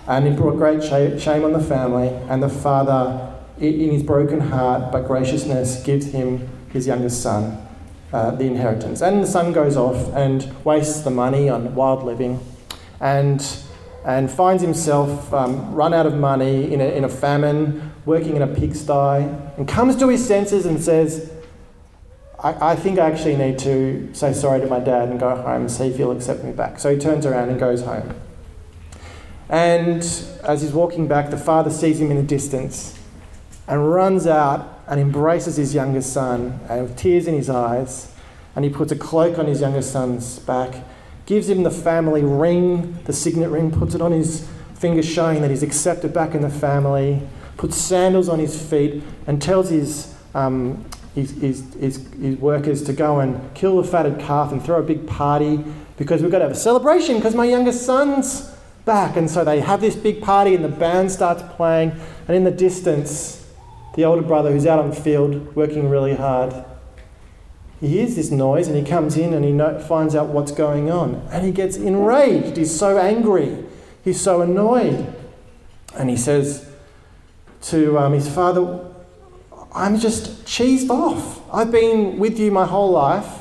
And 0.06 0.26
it 0.26 0.36
brought 0.36 0.56
great 0.56 0.82
shame 0.82 1.44
on 1.44 1.52
the 1.52 1.60
family, 1.60 2.08
and 2.28 2.42
the 2.42 2.48
father 2.48 3.34
in 3.58 3.90
his 3.90 4.02
broken 4.02 4.40
heart 4.40 4.92
but 4.92 5.06
graciousness, 5.06 5.82
gives 5.82 6.06
him 6.06 6.48
his 6.72 6.86
youngest 6.86 7.22
son 7.22 7.66
uh, 8.12 8.30
the 8.32 8.44
inheritance. 8.44 9.00
And 9.00 9.22
the 9.22 9.26
son 9.26 9.52
goes 9.52 9.76
off 9.76 10.14
and 10.14 10.52
wastes 10.64 11.00
the 11.00 11.10
money 11.10 11.48
on 11.48 11.74
wild 11.74 12.04
living 12.04 12.40
and, 13.00 13.40
and 14.06 14.30
finds 14.30 14.62
himself 14.62 15.34
um, 15.34 15.74
run 15.74 15.92
out 15.92 16.06
of 16.06 16.14
money 16.14 16.72
in 16.72 16.80
a, 16.80 16.84
in 16.84 17.02
a 17.02 17.08
famine, 17.08 17.92
working 18.04 18.36
in 18.36 18.42
a 18.42 18.46
pigsty, 18.46 18.92
and 19.58 19.66
comes 19.66 19.96
to 19.96 20.08
his 20.08 20.24
senses 20.24 20.64
and 20.64 20.80
says, 20.80 21.32
I, 22.38 22.72
I 22.72 22.76
think 22.76 23.00
I 23.00 23.10
actually 23.10 23.34
need 23.34 23.58
to 23.58 24.08
say 24.14 24.32
sorry 24.32 24.60
to 24.60 24.68
my 24.68 24.78
dad 24.78 25.08
and 25.08 25.18
go 25.18 25.34
home 25.34 25.62
and 25.62 25.70
see 25.70 25.88
if 25.88 25.96
he'll 25.96 26.12
accept 26.12 26.44
me 26.44 26.52
back. 26.52 26.78
So 26.78 26.94
he 26.94 27.00
turns 27.00 27.26
around 27.26 27.48
and 27.48 27.58
goes 27.58 27.82
home. 27.82 28.14
And 29.48 30.02
as 30.44 30.62
he's 30.62 30.72
walking 30.72 31.08
back, 31.08 31.30
the 31.30 31.36
father 31.36 31.70
sees 31.70 32.00
him 32.00 32.12
in 32.12 32.16
the 32.16 32.22
distance 32.22 32.96
and 33.66 33.90
runs 33.92 34.28
out 34.28 34.84
and 34.86 35.00
embraces 35.00 35.56
his 35.56 35.74
youngest 35.74 36.12
son 36.12 36.60
and 36.68 36.82
with 36.82 36.96
tears 36.96 37.26
in 37.26 37.34
his 37.34 37.50
eyes. 37.50 38.12
And 38.54 38.64
he 38.64 38.70
puts 38.70 38.92
a 38.92 38.96
cloak 38.96 39.36
on 39.36 39.46
his 39.46 39.60
youngest 39.60 39.92
son's 39.92 40.38
back, 40.38 40.84
gives 41.26 41.48
him 41.48 41.64
the 41.64 41.70
family 41.70 42.22
ring, 42.22 42.98
the 43.04 43.12
signet 43.12 43.50
ring, 43.50 43.70
puts 43.70 43.94
it 43.94 44.00
on 44.00 44.12
his 44.12 44.48
finger, 44.74 45.02
showing 45.02 45.42
that 45.42 45.50
he's 45.50 45.62
accepted 45.62 46.14
back 46.14 46.34
in 46.34 46.42
the 46.42 46.50
family, 46.50 47.20
puts 47.56 47.76
sandals 47.76 48.28
on 48.28 48.38
his 48.38 48.60
feet, 48.60 49.02
and 49.26 49.42
tells 49.42 49.70
his, 49.70 50.14
um, 50.34 50.84
his, 51.14 51.32
his, 51.32 51.74
his, 51.74 52.08
his 52.14 52.36
workers 52.36 52.82
to 52.84 52.92
go 52.92 53.20
and 53.20 53.54
kill 53.54 53.82
the 53.82 53.88
fatted 53.88 54.18
calf 54.20 54.52
and 54.52 54.64
throw 54.64 54.78
a 54.78 54.82
big 54.82 55.06
party 55.06 55.64
because 55.96 56.22
we've 56.22 56.30
got 56.30 56.38
to 56.38 56.44
have 56.44 56.52
a 56.52 56.56
celebration 56.56 57.16
because 57.16 57.34
my 57.34 57.44
youngest 57.44 57.84
son's 57.84 58.52
back. 58.84 59.16
And 59.16 59.28
so 59.28 59.44
they 59.44 59.60
have 59.60 59.80
this 59.80 59.96
big 59.96 60.22
party, 60.22 60.54
and 60.54 60.64
the 60.64 60.68
band 60.68 61.10
starts 61.10 61.42
playing, 61.56 61.92
and 62.28 62.36
in 62.36 62.44
the 62.44 62.50
distance, 62.50 63.44
the 63.96 64.04
older 64.04 64.22
brother 64.22 64.52
who's 64.52 64.66
out 64.66 64.78
on 64.78 64.90
the 64.90 64.96
field 64.96 65.56
working 65.56 65.88
really 65.88 66.14
hard. 66.14 66.54
He 67.80 67.88
hears 67.88 68.16
this 68.16 68.30
noise 68.30 68.68
and 68.68 68.76
he 68.76 68.82
comes 68.82 69.16
in 69.16 69.34
and 69.34 69.44
he 69.44 69.52
no- 69.52 69.78
finds 69.78 70.14
out 70.14 70.28
what's 70.28 70.52
going 70.52 70.90
on. 70.90 71.26
And 71.30 71.44
he 71.44 71.52
gets 71.52 71.76
enraged. 71.76 72.56
He's 72.56 72.76
so 72.76 72.98
angry. 72.98 73.64
He's 74.02 74.20
so 74.20 74.40
annoyed. 74.40 75.14
And 75.96 76.08
he 76.08 76.16
says 76.16 76.68
to 77.62 77.98
um, 77.98 78.12
his 78.12 78.28
father, 78.28 78.84
I'm 79.72 79.98
just 79.98 80.44
cheesed 80.44 80.88
off. 80.88 81.42
I've 81.52 81.70
been 81.70 82.18
with 82.18 82.38
you 82.38 82.50
my 82.50 82.64
whole 82.64 82.90
life 82.90 83.40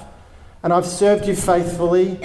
and 0.64 0.74
I've 0.74 0.86
served 0.86 1.28
you 1.28 1.36
faithfully 1.36 2.20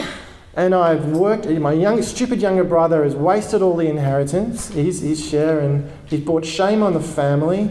and 0.54 0.74
I've 0.74 1.06
worked. 1.06 1.46
My 1.46 1.72
young, 1.72 2.02
stupid 2.02 2.40
younger 2.42 2.64
brother 2.64 3.04
has 3.04 3.14
wasted 3.14 3.62
all 3.62 3.76
the 3.76 3.88
inheritance, 3.88 4.68
his, 4.68 5.00
his 5.00 5.24
share, 5.24 5.60
and 5.60 5.90
he's 6.06 6.20
brought 6.20 6.44
shame 6.44 6.82
on 6.82 6.94
the 6.94 7.00
family. 7.00 7.70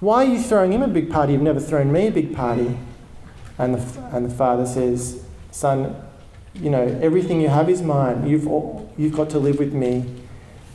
Why 0.00 0.24
are 0.24 0.28
you 0.28 0.42
throwing 0.42 0.72
him 0.72 0.82
a 0.82 0.88
big 0.88 1.10
party? 1.10 1.32
You've 1.32 1.42
never 1.42 1.60
thrown 1.60 1.90
me 1.92 2.08
a 2.08 2.10
big 2.10 2.34
party. 2.34 2.76
And 3.60 3.74
the, 3.74 4.16
and 4.16 4.24
the 4.24 4.34
father 4.34 4.64
says, 4.64 5.22
Son, 5.50 5.94
you 6.54 6.70
know, 6.70 6.98
everything 7.02 7.42
you 7.42 7.50
have 7.50 7.68
is 7.68 7.82
mine. 7.82 8.26
You've, 8.26 8.48
all, 8.48 8.90
you've 8.96 9.14
got 9.14 9.28
to 9.30 9.38
live 9.38 9.58
with 9.58 9.74
me 9.74 10.06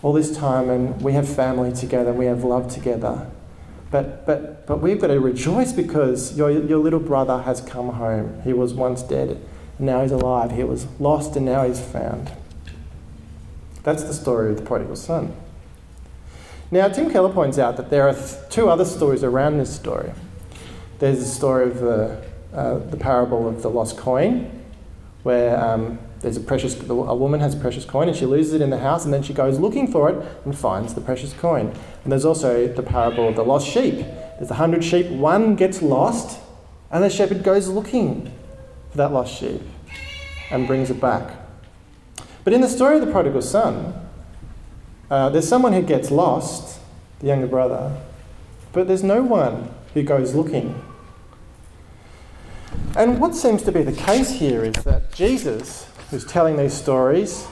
all 0.03 0.13
this 0.13 0.37
time, 0.37 0.69
and 0.69 1.01
we 1.01 1.13
have 1.13 1.27
family 1.27 1.73
together, 1.73 2.13
we 2.13 2.27
have 2.27 2.43
love 2.43 2.71
together. 2.71 3.27
But, 3.89 4.27
but, 4.27 4.67
but 4.67 4.81
we've 4.81 5.01
got 5.01 5.07
to 5.07 5.19
rejoice 5.19 5.73
because 5.73 6.37
your, 6.37 6.51
your 6.51 6.77
little 6.77 6.99
brother 6.99 7.41
has 7.41 7.59
come 7.59 7.89
home. 7.93 8.39
He 8.43 8.53
was 8.53 8.75
once 8.75 9.01
dead, 9.01 9.29
and 9.29 9.79
now 9.79 10.03
he's 10.03 10.11
alive. 10.11 10.51
He 10.51 10.63
was 10.63 10.85
lost, 10.99 11.35
and 11.35 11.43
now 11.43 11.65
he's 11.65 11.81
found. 11.81 12.31
That's 13.81 14.03
the 14.03 14.13
story 14.13 14.51
of 14.51 14.57
the 14.57 14.63
prodigal 14.63 14.95
son. 14.95 15.35
Now, 16.69 16.87
Tim 16.89 17.09
Keller 17.09 17.33
points 17.33 17.57
out 17.57 17.77
that 17.77 17.89
there 17.89 18.07
are 18.07 18.13
th- 18.13 18.47
two 18.51 18.69
other 18.69 18.85
stories 18.85 19.23
around 19.23 19.57
this 19.57 19.75
story. 19.75 20.11
There's 20.99 21.17
the 21.17 21.25
story 21.25 21.67
of 21.67 21.79
the, 21.79 22.23
uh, 22.55 22.79
the 22.79 22.97
parable 22.97 23.47
of 23.47 23.61
the 23.61 23.69
lost 23.69 23.97
coin, 23.97 24.63
where 25.23 25.59
um, 25.59 25.99
there's 26.21 26.37
a 26.37 26.41
precious, 26.41 26.79
a 26.89 26.93
woman 26.93 27.39
has 27.39 27.53
a 27.53 27.57
precious 27.57 27.83
coin 27.83 28.07
and 28.07 28.15
she 28.15 28.25
loses 28.25 28.53
it 28.53 28.61
in 28.61 28.69
the 28.69 28.77
house 28.77 29.05
and 29.05 29.13
then 29.13 29.21
she 29.21 29.33
goes 29.33 29.59
looking 29.59 29.91
for 29.91 30.09
it 30.09 30.25
and 30.45 30.57
finds 30.57 30.93
the 30.93 31.01
precious 31.01 31.33
coin. 31.33 31.73
And 32.03 32.11
there's 32.11 32.25
also 32.25 32.67
the 32.67 32.83
parable 32.83 33.27
of 33.27 33.35
the 33.35 33.43
lost 33.43 33.67
sheep. 33.67 33.95
There's 34.37 34.51
a 34.51 34.55
hundred 34.55 34.83
sheep, 34.83 35.07
one 35.07 35.55
gets 35.55 35.81
lost, 35.81 36.39
and 36.91 37.03
the 37.03 37.09
shepherd 37.09 37.43
goes 37.43 37.67
looking 37.67 38.31
for 38.91 38.97
that 38.97 39.11
lost 39.11 39.35
sheep 39.35 39.61
and 40.51 40.67
brings 40.67 40.91
it 40.91 41.01
back. 41.01 41.35
But 42.43 42.53
in 42.53 42.61
the 42.61 42.69
story 42.69 42.95
of 42.99 43.05
the 43.05 43.11
prodigal 43.11 43.41
son, 43.41 43.93
uh, 45.09 45.29
there's 45.29 45.47
someone 45.47 45.73
who 45.73 45.81
gets 45.81 46.11
lost, 46.11 46.79
the 47.19 47.27
younger 47.27 47.47
brother, 47.47 47.99
but 48.73 48.87
there's 48.87 49.03
no 49.03 49.23
one 49.23 49.71
who 49.95 50.03
goes 50.03 50.35
looking. 50.35 50.84
And 52.95 53.19
what 53.19 53.35
seems 53.35 53.61
to 53.63 53.71
be 53.73 53.81
the 53.81 53.91
case 53.91 54.31
here 54.31 54.63
is 54.63 54.75
that 54.85 55.11
Jesus, 55.11 55.89
who's 56.09 56.25
telling 56.25 56.55
these 56.55 56.73
stories 56.73 57.45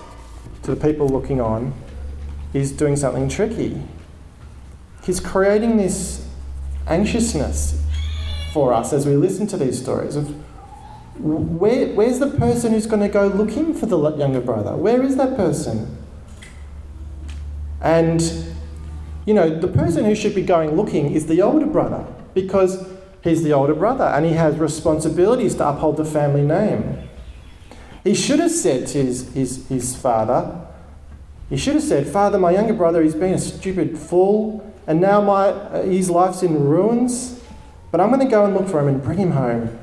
to 0.63 0.73
the 0.73 0.79
people 0.79 1.07
looking 1.07 1.41
on, 1.41 1.73
is 2.53 2.71
doing 2.71 2.95
something 2.95 3.27
tricky. 3.27 3.81
He's 5.03 5.19
creating 5.19 5.75
this 5.75 6.25
anxiousness 6.87 7.83
for 8.53 8.73
us 8.73 8.93
as 8.93 9.05
we 9.05 9.15
listen 9.17 9.47
to 9.47 9.57
these 9.57 9.81
stories 9.81 10.15
of 10.15 10.33
where, 11.19 11.87
where's 11.93 12.19
the 12.19 12.29
person 12.29 12.71
who's 12.71 12.85
going 12.85 13.01
to 13.01 13.09
go 13.09 13.27
looking 13.27 13.73
for 13.73 13.85
the 13.85 13.97
younger 14.15 14.41
brother? 14.41 14.77
Where 14.77 15.03
is 15.03 15.17
that 15.17 15.35
person? 15.35 15.97
And, 17.81 18.21
you 19.25 19.33
know, 19.33 19.59
the 19.59 19.67
person 19.67 20.05
who 20.05 20.15
should 20.15 20.33
be 20.33 20.41
going 20.41 20.75
looking 20.75 21.11
is 21.11 21.27
the 21.27 21.41
older 21.41 21.65
brother 21.65 22.05
because 22.33 22.92
he's 23.23 23.43
the 23.43 23.53
older 23.53 23.73
brother 23.73 24.05
and 24.05 24.25
he 24.25 24.33
has 24.33 24.57
responsibilities 24.57 25.55
to 25.55 25.67
uphold 25.67 25.97
the 25.97 26.05
family 26.05 26.43
name. 26.43 27.09
He 28.03 28.15
should 28.15 28.39
have 28.39 28.51
said 28.51 28.87
to 28.87 29.03
his, 29.03 29.33
his, 29.33 29.67
his 29.67 29.95
father, 29.95 30.67
he 31.49 31.57
should 31.57 31.75
have 31.75 31.83
said, 31.83 32.07
Father, 32.07 32.39
my 32.39 32.51
younger 32.51 32.73
brother, 32.73 33.01
he's 33.01 33.15
been 33.15 33.33
a 33.33 33.39
stupid 33.39 33.97
fool 33.97 34.73
and 34.87 34.99
now 34.99 35.21
my, 35.21 35.47
uh, 35.47 35.83
his 35.83 36.09
life's 36.09 36.43
in 36.43 36.65
ruins, 36.65 37.41
but 37.91 38.01
I'm 38.01 38.09
going 38.09 38.19
to 38.19 38.29
go 38.29 38.45
and 38.45 38.53
look 38.53 38.67
for 38.67 38.79
him 38.79 38.87
and 38.87 39.01
bring 39.01 39.17
him 39.17 39.31
home. 39.31 39.79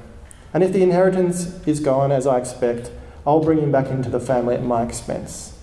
And 0.53 0.63
if 0.63 0.73
the 0.73 0.83
inheritance 0.83 1.67
is 1.67 1.81
gone, 1.81 2.13
as 2.13 2.27
I 2.27 2.39
expect, 2.39 2.91
I'll 3.27 3.43
bring 3.43 3.59
him 3.59 3.71
back 3.71 3.87
into 3.87 4.11
the 4.11 4.21
family 4.21 4.55
at 4.55 4.63
my 4.63 4.83
expense. 4.83 5.60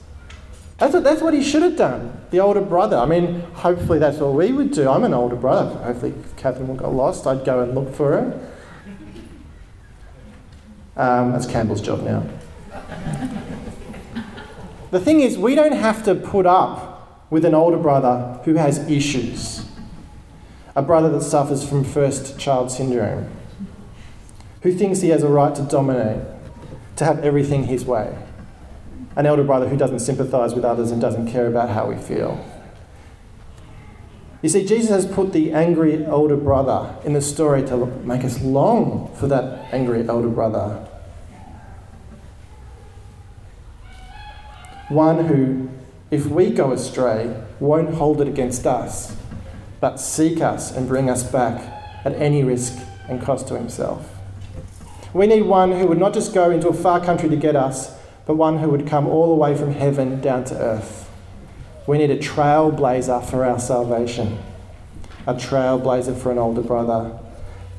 That's 0.78 0.94
what, 0.94 1.04
that's 1.04 1.22
what 1.22 1.34
he 1.34 1.44
should 1.44 1.64
have 1.64 1.76
done, 1.76 2.22
the 2.30 2.40
older 2.40 2.62
brother. 2.62 2.98
I 2.98 3.06
mean, 3.06 3.42
hopefully 3.54 3.98
that's 3.98 4.18
what 4.18 4.34
we 4.34 4.52
would 4.52 4.72
do. 4.72 4.88
I'm 4.88 5.04
an 5.04 5.14
older 5.14 5.36
brother. 5.36 5.76
Hopefully, 5.84 6.14
Catherine 6.36 6.76
got 6.76 6.94
lost, 6.94 7.26
I'd 7.26 7.44
go 7.44 7.62
and 7.62 7.74
look 7.74 7.94
for 7.94 8.12
her. 8.12 8.52
Um, 10.96 11.32
that's 11.32 11.48
Campbell's 11.48 11.82
job 11.82 12.04
now. 12.04 12.24
the 14.92 15.00
thing 15.00 15.22
is, 15.22 15.38
we 15.38 15.56
don't 15.56 15.74
have 15.74 16.04
to 16.06 16.14
put 16.14 16.46
up 16.46 17.26
with 17.30 17.44
an 17.44 17.56
older 17.56 17.78
brother 17.78 18.40
who 18.46 18.56
has 18.56 18.90
issues, 18.90 19.66
a 20.76 20.82
brother 20.82 21.10
that 21.10 21.22
suffers 21.22 21.68
from 21.68 21.84
first 21.84 22.40
child 22.40 22.72
syndrome, 22.72 23.30
who 24.62 24.72
thinks 24.72 25.02
he 25.02 25.10
has 25.10 25.24
a 25.24 25.28
right 25.28 25.56
to 25.56 25.64
dominate, 25.64 26.24
to 26.96 27.06
have 27.06 27.20
everything 27.24 27.64
his 27.64 27.84
way, 27.84 28.16
an 29.18 29.26
elder 29.26 29.44
brother 29.44 29.68
who 29.68 29.76
doesn't 29.76 30.00
sympathise 30.00 30.54
with 30.54 30.64
others 30.64 30.92
and 30.92 31.02
doesn't 31.02 31.28
care 31.28 31.48
about 31.48 31.70
how 31.70 31.88
we 31.88 31.98
feel. 31.98 32.46
You 34.44 34.50
see, 34.50 34.64
Jesus 34.64 34.92
has 34.92 35.06
put 35.08 35.34
the 35.34 35.52
angry 35.52 36.06
elder 36.06 36.38
brother 36.38 36.96
in 37.04 37.14
the 37.14 37.22
story 37.22 37.64
to 37.64 37.88
make 38.06 38.24
us 38.24 38.40
long 38.44 39.12
for 39.16 39.28
that 39.28 39.74
angry 39.74 40.08
elder 40.08 40.30
brother. 40.30 40.88
One 44.90 45.26
who, 45.26 45.70
if 46.12 46.28
we 46.28 46.52
go 46.52 46.72
astray, 46.72 47.44
won't 47.60 47.96
hold 47.96 48.22
it 48.22 48.28
against 48.28 48.68
us, 48.68 49.16
but 49.80 49.98
seek 49.98 50.42
us 50.42 50.72
and 50.72 50.88
bring 50.88 51.10
us 51.10 51.24
back 51.24 51.60
at 52.06 52.14
any 52.14 52.44
risk 52.44 52.78
and 53.10 53.20
cost 53.20 53.48
to 53.48 53.56
himself. 53.56 54.08
We 55.12 55.26
need 55.26 55.42
one 55.42 55.72
who 55.72 55.88
would 55.88 55.98
not 55.98 56.14
just 56.14 56.36
go 56.36 56.52
into 56.52 56.68
a 56.68 56.74
far 56.74 57.04
country 57.04 57.30
to 57.30 57.36
get 57.36 57.56
us, 57.56 57.97
but 58.28 58.36
one 58.36 58.60
who 58.60 58.70
would 58.70 58.86
come 58.86 59.08
all 59.08 59.30
the 59.30 59.34
way 59.34 59.58
from 59.58 59.72
heaven 59.72 60.20
down 60.20 60.44
to 60.44 60.56
earth. 60.56 61.10
We 61.88 61.98
need 61.98 62.12
a 62.12 62.18
trailblazer 62.18 63.24
for 63.24 63.46
our 63.46 63.58
salvation, 63.58 64.38
a 65.26 65.34
trailblazer 65.34 66.16
for 66.22 66.34
an 66.34 66.38
older 66.38 66.62
brother. 66.62 67.18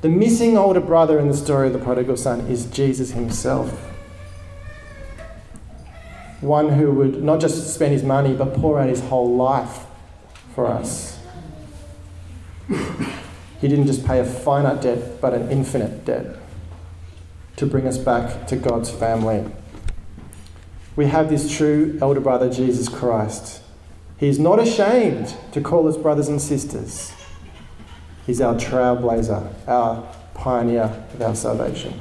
The 0.00 0.08
missing 0.08 0.56
older 0.56 0.80
brother 0.80 1.18
in 1.18 1.28
the 1.28 1.36
story 1.36 1.66
of 1.66 1.74
the 1.74 1.78
prodigal 1.78 2.16
son 2.16 2.40
is 2.46 2.64
Jesus 2.64 3.10
himself. 3.10 3.70
One 6.40 6.70
who 6.70 6.92
would 6.92 7.22
not 7.22 7.40
just 7.40 7.74
spend 7.74 7.92
his 7.92 8.02
money, 8.02 8.32
but 8.32 8.54
pour 8.54 8.80
out 8.80 8.88
his 8.88 9.00
whole 9.00 9.36
life 9.36 9.84
for 10.54 10.66
us. 10.66 11.20
He 13.60 13.66
didn't 13.66 13.86
just 13.86 14.06
pay 14.06 14.20
a 14.20 14.24
finite 14.24 14.80
debt, 14.80 15.20
but 15.20 15.34
an 15.34 15.50
infinite 15.50 16.04
debt 16.04 16.36
to 17.56 17.66
bring 17.66 17.86
us 17.86 17.98
back 17.98 18.46
to 18.46 18.56
God's 18.56 18.88
family. 18.88 19.44
We 20.98 21.06
have 21.06 21.28
this 21.28 21.56
true 21.56 21.96
elder 22.02 22.18
brother, 22.18 22.50
Jesus 22.50 22.88
Christ. 22.88 23.62
He's 24.16 24.40
not 24.40 24.58
ashamed 24.58 25.32
to 25.52 25.60
call 25.60 25.86
us 25.86 25.96
brothers 25.96 26.26
and 26.26 26.42
sisters. 26.42 27.12
He's 28.26 28.40
our 28.40 28.56
trailblazer, 28.56 29.48
our 29.68 30.12
pioneer 30.34 31.06
of 31.14 31.22
our 31.22 31.36
salvation. 31.36 32.00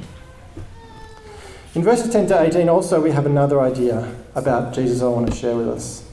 In 1.76 1.84
verses 1.84 2.12
10 2.12 2.26
to 2.26 2.42
18, 2.42 2.68
also, 2.68 3.00
we 3.00 3.12
have 3.12 3.24
another 3.24 3.60
idea 3.60 4.12
about 4.34 4.74
Jesus 4.74 5.00
I 5.00 5.06
want 5.06 5.30
to 5.30 5.36
share 5.36 5.54
with 5.54 5.68
us. 5.68 6.04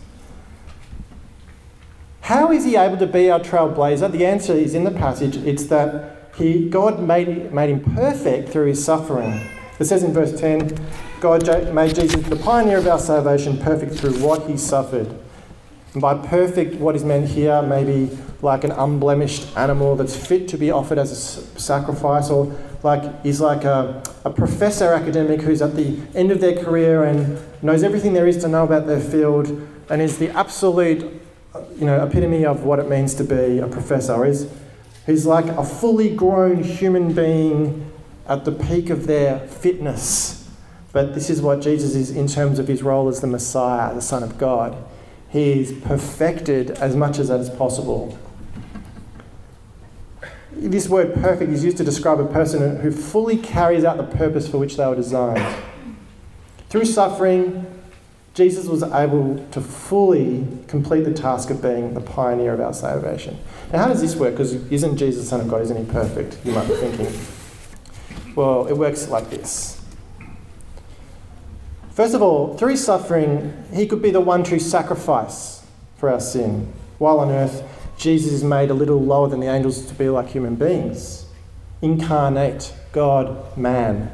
How 2.22 2.52
is 2.52 2.66
he 2.66 2.76
able 2.76 2.98
to 2.98 3.08
be 3.08 3.32
our 3.32 3.40
trailblazer? 3.40 4.12
The 4.12 4.28
answer 4.28 4.54
is 4.54 4.76
in 4.76 4.84
the 4.84 4.92
passage 4.92 5.38
it's 5.38 5.64
that 5.66 6.30
he, 6.38 6.70
God 6.70 7.02
made, 7.02 7.52
made 7.52 7.72
him 7.72 7.96
perfect 7.96 8.50
through 8.50 8.68
his 8.68 8.86
suffering. 8.86 9.42
It 9.80 9.86
says 9.86 10.04
in 10.04 10.14
verse 10.14 10.40
10 10.40 10.78
God 11.20 11.74
made 11.74 11.96
Jesus 11.96 12.22
the 12.28 12.36
pioneer 12.36 12.78
of 12.78 12.88
our 12.88 13.00
salvation 13.00 13.58
perfect 13.58 13.94
through 13.94 14.14
what 14.24 14.50
he 14.50 14.58
suffered. 14.58 15.08
And 15.94 16.02
by 16.02 16.16
perfect, 16.16 16.76
what 16.76 16.96
is 16.96 17.04
meant 17.04 17.30
here, 17.30 17.62
maybe 17.62 18.10
like 18.42 18.64
an 18.64 18.72
unblemished 18.72 19.56
animal 19.58 19.96
that's 19.96 20.16
fit 20.16 20.48
to 20.50 20.58
be 20.58 20.70
offered 20.70 20.98
as 20.98 21.12
a 21.12 21.60
sacrifice, 21.60 22.30
or 22.30 22.54
like 22.84 23.14
is 23.26 23.40
like 23.40 23.64
a, 23.64 24.04
a 24.26 24.30
professor 24.30 24.94
academic 24.94 25.42
who's 25.42 25.62
at 25.62 25.76
the 25.76 26.00
end 26.14 26.32
of 26.32 26.42
their 26.42 26.62
career 26.64 27.06
and 27.06 27.40
knows 27.64 27.82
everything 27.82 28.14
there 28.14 28.28
is 28.28 28.38
to 28.38 28.48
know 28.48 28.66
about 28.66 28.86
their 28.88 29.00
field 29.00 29.48
and 29.90 30.02
is 30.02 30.18
the 30.18 30.30
absolute 30.32 31.02
you 31.78 31.86
know, 31.86 32.06
epitome 32.06 32.46
of 32.46 32.64
what 32.64 32.80
it 32.80 32.90
means 32.90 33.14
to 33.16 33.24
be 33.24 33.60
a 33.60 33.68
professor. 33.68 34.26
Is 34.26 34.52
who's 35.06 35.26
like 35.26 35.46
a 35.46 35.64
fully 35.64 36.14
grown 36.14 36.64
human 36.64 37.14
being 37.14 37.92
at 38.28 38.44
the 38.44 38.52
peak 38.52 38.90
of 38.90 39.08
their 39.08 39.40
fitness. 39.40 40.45
But 40.96 41.14
this 41.14 41.30
is 41.30 41.42
what 41.42 41.60
Jesus 41.60 41.94
is 41.94 42.10
in 42.10 42.26
terms 42.26 42.58
of 42.58 42.70
his 42.70 42.82
role 42.82 43.10
as 43.10 43.20
the 43.20 43.28
Messiah, 43.28 43.94
the 43.94 44.02
Son 44.02 44.24
of 44.24 44.38
God. 44.38 44.82
He 45.28 45.60
is 45.60 45.74
perfected 45.74 46.72
as 46.72 46.96
much 46.96 47.20
as 47.20 47.28
that 47.28 47.42
is 47.42 47.50
possible. 47.50 48.18
This 50.54 50.88
word 50.88 51.14
perfect 51.16 51.52
is 51.52 51.66
used 51.66 51.76
to 51.76 51.84
describe 51.84 52.22
a 52.22 52.26
person 52.26 52.80
who 52.80 52.92
fully 52.92 53.36
carries 53.36 53.84
out 53.84 53.98
the 53.98 54.06
purpose 54.06 54.48
for 54.48 54.58
which 54.58 54.78
they 54.78 54.86
were 54.86 54.96
designed. 54.96 55.46
Through 56.70 56.86
suffering, 56.86 57.66
Jesus 58.34 58.66
was 58.66 58.82
able 58.82 59.46
to 59.52 59.60
fully 59.60 60.48
complete 60.70 61.04
the 61.04 61.14
task 61.14 61.50
of 61.50 61.62
being 61.62 61.94
the 61.94 62.00
pioneer 62.00 62.54
of 62.54 62.62
our 62.62 62.74
salvation. 62.74 63.38
Now, 63.74 63.80
how 63.80 63.88
does 63.90 64.00
this 64.00 64.16
work? 64.16 64.32
Because 64.32 64.54
isn't 64.72 64.96
Jesus 64.96 65.24
the 65.24 65.28
Son 65.28 65.42
of 65.42 65.50
God? 65.50 65.62
Isn't 65.62 65.76
he 65.76 65.92
perfect? 65.92 66.38
You 66.46 66.54
might 66.54 66.70
be 66.70 66.76
thinking. 66.76 67.14
Well, 68.34 68.68
it 68.68 68.78
works 68.78 69.10
like 69.10 69.30
this 69.30 69.75
First 71.96 72.14
of 72.14 72.22
all, 72.22 72.58
through 72.58 72.76
suffering, 72.76 73.54
he 73.74 73.88
could 73.88 74.02
be 74.02 74.12
the 74.12 74.20
one 74.20 74.44
true 74.44 74.60
sacrifice 74.60 75.66
for 75.96 76.10
our 76.10 76.20
sin. 76.20 76.74
While 76.98 77.22
on 77.22 77.32
earth, 77.32 77.64
Jesus 77.98 78.34
is 78.34 78.44
made 78.44 78.70
a 78.70 78.74
little 78.74 79.02
lower 79.02 79.30
than 79.30 79.40
the 79.40 79.48
angels 79.48 79.86
to 79.86 79.94
be 79.94 80.10
like 80.10 80.28
human 80.28 80.56
beings. 80.56 81.26
Incarnate, 81.82 82.74
God, 82.92 83.58
man, 83.58 84.12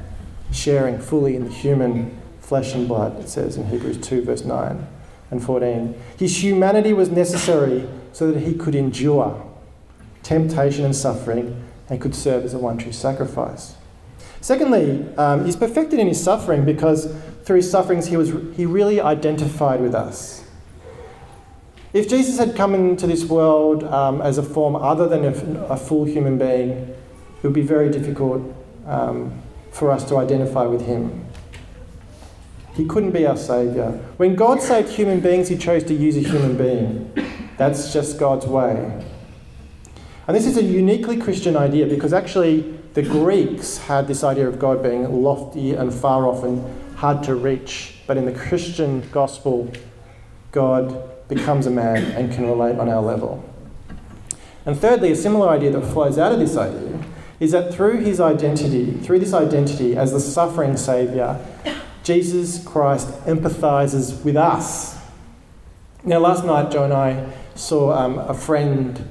sharing 0.52 1.00
fully 1.00 1.36
in 1.36 1.46
the 1.46 1.52
human 1.52 2.16
flesh 2.40 2.76
and 2.76 2.88
blood, 2.88 3.20
it 3.20 3.30
says 3.30 3.58
in 3.58 3.66
Hebrews 3.66 3.98
2, 3.98 4.26
verse 4.26 4.46
9 4.46 4.88
and 5.32 5.44
14. 5.44 6.00
His 6.20 6.44
humanity 6.44 6.94
was 6.94 7.10
necessary 7.10 7.90
so 8.14 8.32
that 8.32 8.42
he 8.42 8.54
could 8.54 8.76
endure 8.76 9.44
temptation 10.22 10.86
and 10.86 10.96
suffering 10.96 11.64
and 11.90 12.00
could 12.00 12.14
serve 12.14 12.46
as 12.46 12.54
a 12.54 12.60
one 12.60 12.78
true 12.78 12.92
sacrifice. 12.92 13.74
Secondly, 14.40 15.08
um, 15.18 15.46
he's 15.46 15.56
perfected 15.56 16.00
in 16.00 16.08
his 16.08 16.22
suffering 16.22 16.66
because 16.66 17.14
through 17.44 17.58
his 17.58 17.70
sufferings 17.70 18.08
he, 18.08 18.18
was, 18.18 18.30
he 18.56 18.66
really 18.66 19.02
identified 19.02 19.82
with 19.82 19.96
us. 19.96 20.46
If 21.94 22.08
Jesus 22.08 22.38
had 22.38 22.56
come 22.56 22.74
into 22.74 23.06
this 23.06 23.26
world 23.26 23.84
um, 23.84 24.22
as 24.22 24.38
a 24.38 24.44
form 24.44 24.76
other 24.76 25.08
than 25.08 25.26
a, 25.26 25.64
a, 25.66 25.78
full 25.78 26.06
human 26.06 26.38
being, 26.38 26.70
it 26.70 27.44
would 27.44 27.54
be 27.54 27.64
very 27.64 27.90
difficult 27.90 28.42
um, 28.88 29.42
for 29.72 29.92
us 29.92 30.08
to 30.08 30.18
identify 30.18 30.64
with 30.64 30.86
him. 30.86 31.26
He 32.74 32.86
couldn't 32.86 33.12
be 33.12 33.26
our 33.26 33.36
Saviour. 33.36 33.92
When 34.18 34.36
God 34.36 34.62
saved 34.62 34.90
human 34.90 35.20
beings, 35.20 35.50
He 35.50 35.58
chose 35.58 35.84
to 35.86 35.94
use 35.94 36.16
a 36.16 36.22
human 36.22 36.58
being. 36.58 37.12
That's 37.58 37.92
just 37.92 38.18
God's 38.18 38.46
way. 38.46 39.04
And 40.28 40.38
this 40.38 40.46
is 40.46 40.58
a 40.58 40.64
uniquely 40.64 41.18
Christian 41.18 41.58
idea 41.58 41.86
because 41.86 42.14
actually 42.14 42.80
the 42.94 43.02
Greeks 43.02 43.78
had 43.78 44.08
this 44.08 44.24
idea 44.24 44.48
of 44.48 44.60
God 44.60 44.82
being 44.82 45.22
lofty 45.22 45.74
and 45.74 45.94
far 45.94 46.26
off 46.28 46.44
and 46.44 46.64
hard 47.02 47.24
to 47.24 47.34
reach. 47.34 47.96
But 48.06 48.16
in 48.16 48.26
the 48.26 48.32
Christian 48.32 49.02
gospel, 49.12 49.74
God 50.52 51.28
becomes 51.28 51.66
a 51.66 51.72
man 51.72 52.04
and 52.12 52.32
can 52.32 52.46
relate 52.46 52.78
on 52.78 52.90
our 52.90 53.02
level. 53.02 53.44
And 54.68 54.78
thirdly, 54.78 55.12
a 55.12 55.16
similar 55.16 55.50
idea 55.50 55.72
that 55.72 55.82
flows 55.82 56.20
out 56.20 56.32
of 56.32 56.38
this 56.38 56.56
idea 56.56 57.04
is 57.40 57.54
that 57.54 57.74
through 57.74 58.02
his 58.02 58.20
identity, 58.20 58.92
through 58.92 59.18
this 59.18 59.34
identity 59.34 59.98
as 59.98 60.12
the 60.12 60.20
suffering 60.20 60.78
Saviour, 60.78 61.44
Jesus 62.04 62.64
Christ 62.64 63.08
empathizes 63.26 64.24
with 64.24 64.38
us. 64.38 65.00
Now, 66.04 66.20
last 66.20 66.46
night, 66.46 66.70
Joe 66.70 66.84
and 66.84 66.94
I 66.94 67.32
saw 67.56 67.94
um, 67.94 68.20
a 68.20 68.36
friend 68.36 69.04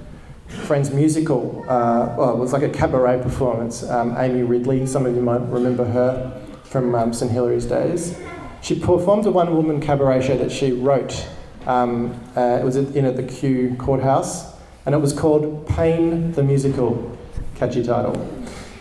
Friends 0.66 0.90
musical. 0.90 1.64
Uh, 1.68 2.12
well, 2.18 2.34
it 2.34 2.38
was 2.38 2.52
like 2.52 2.64
a 2.64 2.68
cabaret 2.68 3.22
performance. 3.22 3.88
Um, 3.88 4.16
Amy 4.18 4.42
Ridley, 4.42 4.84
some 4.84 5.06
of 5.06 5.14
you 5.14 5.22
might 5.22 5.42
remember 5.42 5.84
her 5.84 6.39
from 6.70 6.94
um, 6.94 7.12
St 7.12 7.30
Hilary's 7.30 7.66
days. 7.66 8.16
She 8.62 8.78
performed 8.78 9.26
a 9.26 9.30
one 9.30 9.54
woman 9.54 9.80
cabaret 9.80 10.24
show 10.24 10.38
that 10.38 10.52
she 10.52 10.72
wrote. 10.72 11.28
Um, 11.66 12.18
uh, 12.36 12.58
it 12.60 12.64
was 12.64 12.76
in 12.76 13.04
at 13.04 13.16
the 13.16 13.24
Kew 13.24 13.74
Courthouse, 13.76 14.54
and 14.86 14.94
it 14.94 14.98
was 14.98 15.12
called 15.12 15.66
Pain 15.66 16.32
the 16.32 16.42
Musical. 16.42 17.18
Catchy 17.60 17.82
title. 17.82 18.16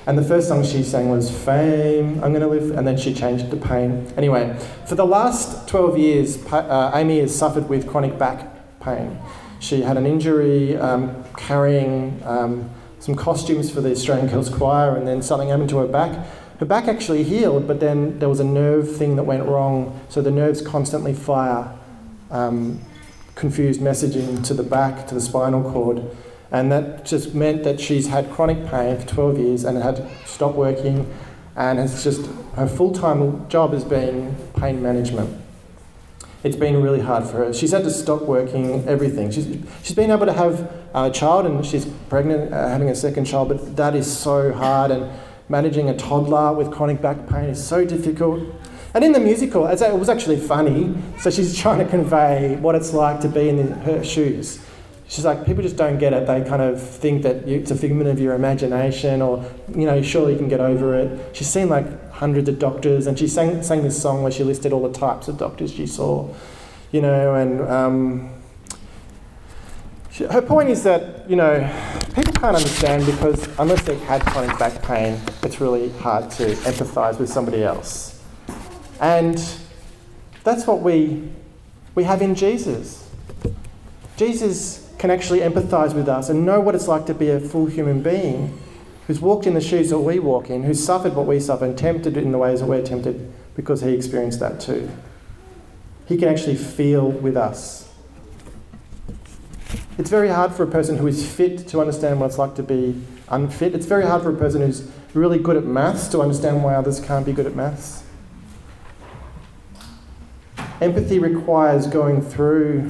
And 0.06 0.18
the 0.18 0.24
first 0.24 0.48
song 0.48 0.64
she 0.64 0.84
sang 0.84 1.10
was 1.10 1.30
Fame, 1.30 2.24
I'm 2.24 2.32
Gonna 2.32 2.48
Live, 2.48 2.72
and 2.72 2.88
then 2.88 2.98
she 2.98 3.14
changed 3.14 3.52
to 3.52 3.58
Pain. 3.58 4.12
Anyway, 4.16 4.58
for 4.88 4.96
the 4.96 5.06
last 5.06 5.68
12 5.68 5.98
years, 5.98 6.46
uh, 6.54 6.92
Amy 6.94 7.20
has 7.20 7.38
suffered 7.38 7.68
with 7.68 7.88
chronic 7.88 8.18
back 8.18 8.80
pain. 8.80 9.20
She 9.60 9.82
had 9.82 9.98
an 9.98 10.06
injury 10.06 10.78
um, 10.78 11.26
carrying 11.36 12.22
um, 12.24 12.70
some 13.00 13.16
costumes 13.16 13.70
for 13.70 13.82
the 13.82 13.92
Australian 13.92 14.28
Girls 14.28 14.50
Choir, 14.50 14.96
and 14.96 15.06
then 15.06 15.22
something 15.22 15.50
happened 15.50 15.70
to 15.72 15.80
her 15.80 15.88
back. 15.88 16.26
Her 16.60 16.66
back 16.66 16.90
actually 16.90 17.24
healed, 17.24 17.68
but 17.68 17.80
then 17.80 18.20
there 18.20 18.28
was 18.28 18.42
a 18.42 18.44
nerve 18.44 18.98
thing 18.98 19.16
that 19.16 19.24
went 19.24 19.46
wrong, 19.46 19.98
so 20.10 20.22
the 20.22 20.32
nerves 20.32 20.62
constantly 20.62 21.14
fire 21.14 21.74
um, 22.32 22.82
confused 23.36 23.80
messaging 23.80 24.46
to 24.46 24.54
the 24.54 24.64
back, 24.64 25.08
to 25.08 25.16
the 25.16 25.22
spinal 25.22 25.72
cord. 25.72 26.04
And 26.52 26.70
that 26.72 27.06
just 27.06 27.34
meant 27.34 27.64
that 27.64 27.80
she's 27.80 28.08
had 28.08 28.30
chronic 28.30 28.70
pain 28.70 28.98
for 28.98 29.08
12 29.08 29.40
years 29.40 29.64
and 29.64 29.78
had 29.78 29.98
to 29.98 30.10
stop 30.26 30.56
working, 30.56 31.10
and 31.56 31.80
it's 31.80 32.04
just 32.04 32.30
her 32.56 32.68
full 32.68 32.92
time 32.92 33.48
job 33.48 33.72
has 33.72 33.86
been 33.86 34.36
pain 34.58 34.82
management. 34.82 35.40
it's 36.44 36.56
been 36.56 36.82
really 36.82 37.02
hard 37.02 37.26
for 37.26 37.38
her. 37.38 37.54
She's 37.54 37.72
had 37.72 37.84
to 37.84 37.92
stop 37.92 38.24
working 38.24 38.86
everything. 38.88 39.32
She's, 39.32 39.48
she's 39.84 39.96
been 39.96 40.12
able 40.12 40.26
to 40.26 40.34
have 40.34 40.72
a 40.94 41.10
child 41.10 41.46
and 41.46 41.66
she's 41.66 41.86
pregnant, 42.10 42.54
uh, 42.54 42.68
having 42.68 42.90
a 42.90 42.96
second 42.96 43.26
child, 43.26 43.50
but 43.50 43.76
that 43.76 43.96
is 43.96 44.12
so 44.12 44.54
hard. 44.54 44.92
And 44.92 45.10
managing 45.50 45.90
a 45.90 45.98
toddler 45.98 46.54
with 46.54 46.72
chronic 46.72 47.02
back 47.02 47.28
pain 47.28 47.46
is 47.50 47.64
so 47.64 47.84
difficult. 47.84 48.42
And 48.94 49.04
in 49.04 49.12
the 49.12 49.20
musical, 49.20 49.68
it 49.68 50.00
was 50.00 50.10
actually 50.10 50.40
funny. 50.40 50.96
So 51.20 51.30
she's 51.30 51.58
trying 51.62 51.80
to 51.80 51.86
convey 51.86 52.56
what 52.56 52.76
it's 52.76 52.94
like 52.94 53.20
to 53.22 53.28
be 53.28 53.50
in 53.50 53.72
her 53.82 54.04
shoes. 54.04 54.64
She's 55.08 55.26
like, 55.26 55.44
people 55.44 55.64
just 55.64 55.76
don't 55.76 55.98
get 55.98 56.14
it. 56.14 56.28
They 56.28 56.44
kind 56.48 56.62
of 56.62 56.80
think 56.80 57.24
that 57.24 57.48
it's 57.48 57.72
a 57.72 57.76
figment 57.76 58.10
of 58.10 58.20
your 58.20 58.36
imagination, 58.36 59.24
or 59.24 59.44
you 59.76 59.88
know, 59.88 60.04
surely 60.04 60.34
you 60.34 60.38
can 60.38 60.50
get 60.50 60.60
over 60.60 60.96
it. 60.96 61.36
She's 61.36 61.48
seen 61.48 61.68
like 61.68 62.12
hundreds 62.12 62.48
of 62.48 62.60
doctors, 62.60 63.08
and 63.08 63.18
she 63.18 63.28
sang 63.28 63.64
sang 63.64 63.82
this 63.82 64.00
song 64.00 64.22
where 64.22 64.32
she 64.32 64.44
listed 64.44 64.72
all 64.72 64.88
the 64.88 64.94
types 64.94 65.28
of 65.28 65.40
doctors 65.40 65.74
she 65.74 65.88
saw, 65.88 66.32
you 66.92 67.02
know, 67.02 67.34
and 67.34 67.62
um, 67.62 68.39
her 70.28 70.42
point 70.42 70.70
is 70.70 70.84
that 70.84 71.30
you 71.30 71.36
know 71.36 71.60
people 72.14 72.34
can't 72.34 72.56
understand 72.56 73.06
because 73.06 73.48
unless 73.60 73.82
they've 73.84 74.02
had 74.02 74.22
chronic 74.26 74.58
back 74.60 74.82
pain, 74.82 75.20
it's 75.44 75.62
really 75.62 75.90
hard 76.00 76.30
to 76.32 76.46
empathise 76.66 77.20
with 77.20 77.30
somebody 77.30 77.64
else, 77.64 78.22
and 79.00 79.38
that's 80.44 80.68
what 80.68 80.82
we 80.82 81.30
we 81.96 82.04
have 82.04 82.22
in 82.22 82.36
Jesus. 82.36 83.10
Jesus 84.18 84.94
can 84.98 85.10
actually 85.10 85.40
empathise 85.40 85.94
with 85.96 86.10
us 86.10 86.30
and 86.30 86.46
know 86.46 86.60
what 86.60 86.76
it's 86.76 86.88
like 86.88 87.06
to 87.06 87.14
be 87.14 87.30
a 87.30 87.40
full 87.40 87.66
human 87.66 88.04
being 88.04 88.60
who's 89.08 89.20
walked 89.20 89.48
in 89.48 89.56
the 89.56 89.62
shoes 89.62 89.90
that 89.90 89.98
we 89.98 90.20
walk 90.20 90.50
in, 90.52 90.64
who's 90.64 90.84
suffered 90.84 91.16
what 91.16 91.26
we 91.26 91.40
suffer 91.40 91.66
and 91.66 91.76
tempted 91.76 92.16
in 92.16 92.32
the 92.32 92.38
ways 92.38 92.60
that 92.60 92.68
we're 92.68 92.84
tempted 92.84 93.34
because 93.56 93.82
he 93.82 93.92
experienced 93.92 94.40
that 94.40 94.60
too. 94.60 94.88
He 96.06 96.16
can 96.16 96.28
actually 96.28 96.56
feel 96.56 97.10
with 97.10 97.36
us. 97.36 97.89
It's 100.00 100.10
very 100.10 100.30
hard 100.30 100.54
for 100.54 100.64
a 100.64 100.68
person 100.68 100.98
who 100.98 101.08
is 101.08 101.30
fit 101.30 101.68
to 101.68 101.82
understand 101.82 102.22
what 102.22 102.28
it's 102.28 102.38
like 102.38 102.56
to 102.56 102.64
be 102.64 103.00
unfit. 103.28 103.76
It's 103.76 103.86
very 103.86 104.06
hard 104.06 104.24
for 104.24 104.32
a 104.32 104.38
person 104.38 104.62
who's 104.62 104.90
really 105.14 105.38
good 105.38 105.58
at 105.58 105.66
maths 105.66 106.08
to 106.08 106.22
understand 106.22 106.64
why 106.64 106.76
others 106.76 107.02
can't 107.02 107.26
be 107.26 107.34
good 107.34 107.46
at 107.46 107.54
maths. 107.54 108.04
Empathy 110.80 111.20
requires 111.20 111.86
going 111.86 112.22
through 112.22 112.90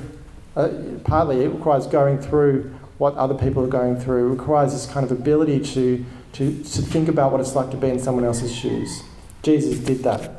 uh, 0.56 0.70
partly 1.04 1.42
it 1.42 1.48
requires 1.50 1.88
going 1.88 2.20
through 2.20 2.76
what 3.00 3.16
other 3.16 3.34
people 3.34 3.64
are 3.64 3.68
going 3.68 4.00
through. 4.00 4.28
It 4.28 4.36
requires 4.36 4.74
this 4.74 4.86
kind 4.86 5.04
of 5.04 5.12
ability 5.12 5.62
to, 5.62 6.06
to, 6.34 6.64
to 6.64 6.82
think 6.84 7.08
about 7.08 7.32
what 7.32 7.42
it's 7.42 7.56
like 7.56 7.72
to 7.72 7.78
be 7.78 7.88
in 7.90 7.98
someone 7.98 8.24
else's 8.24 8.56
shoes. 8.56 9.02
Jesus 9.42 9.80
did 9.80 10.04
that. 10.04 10.30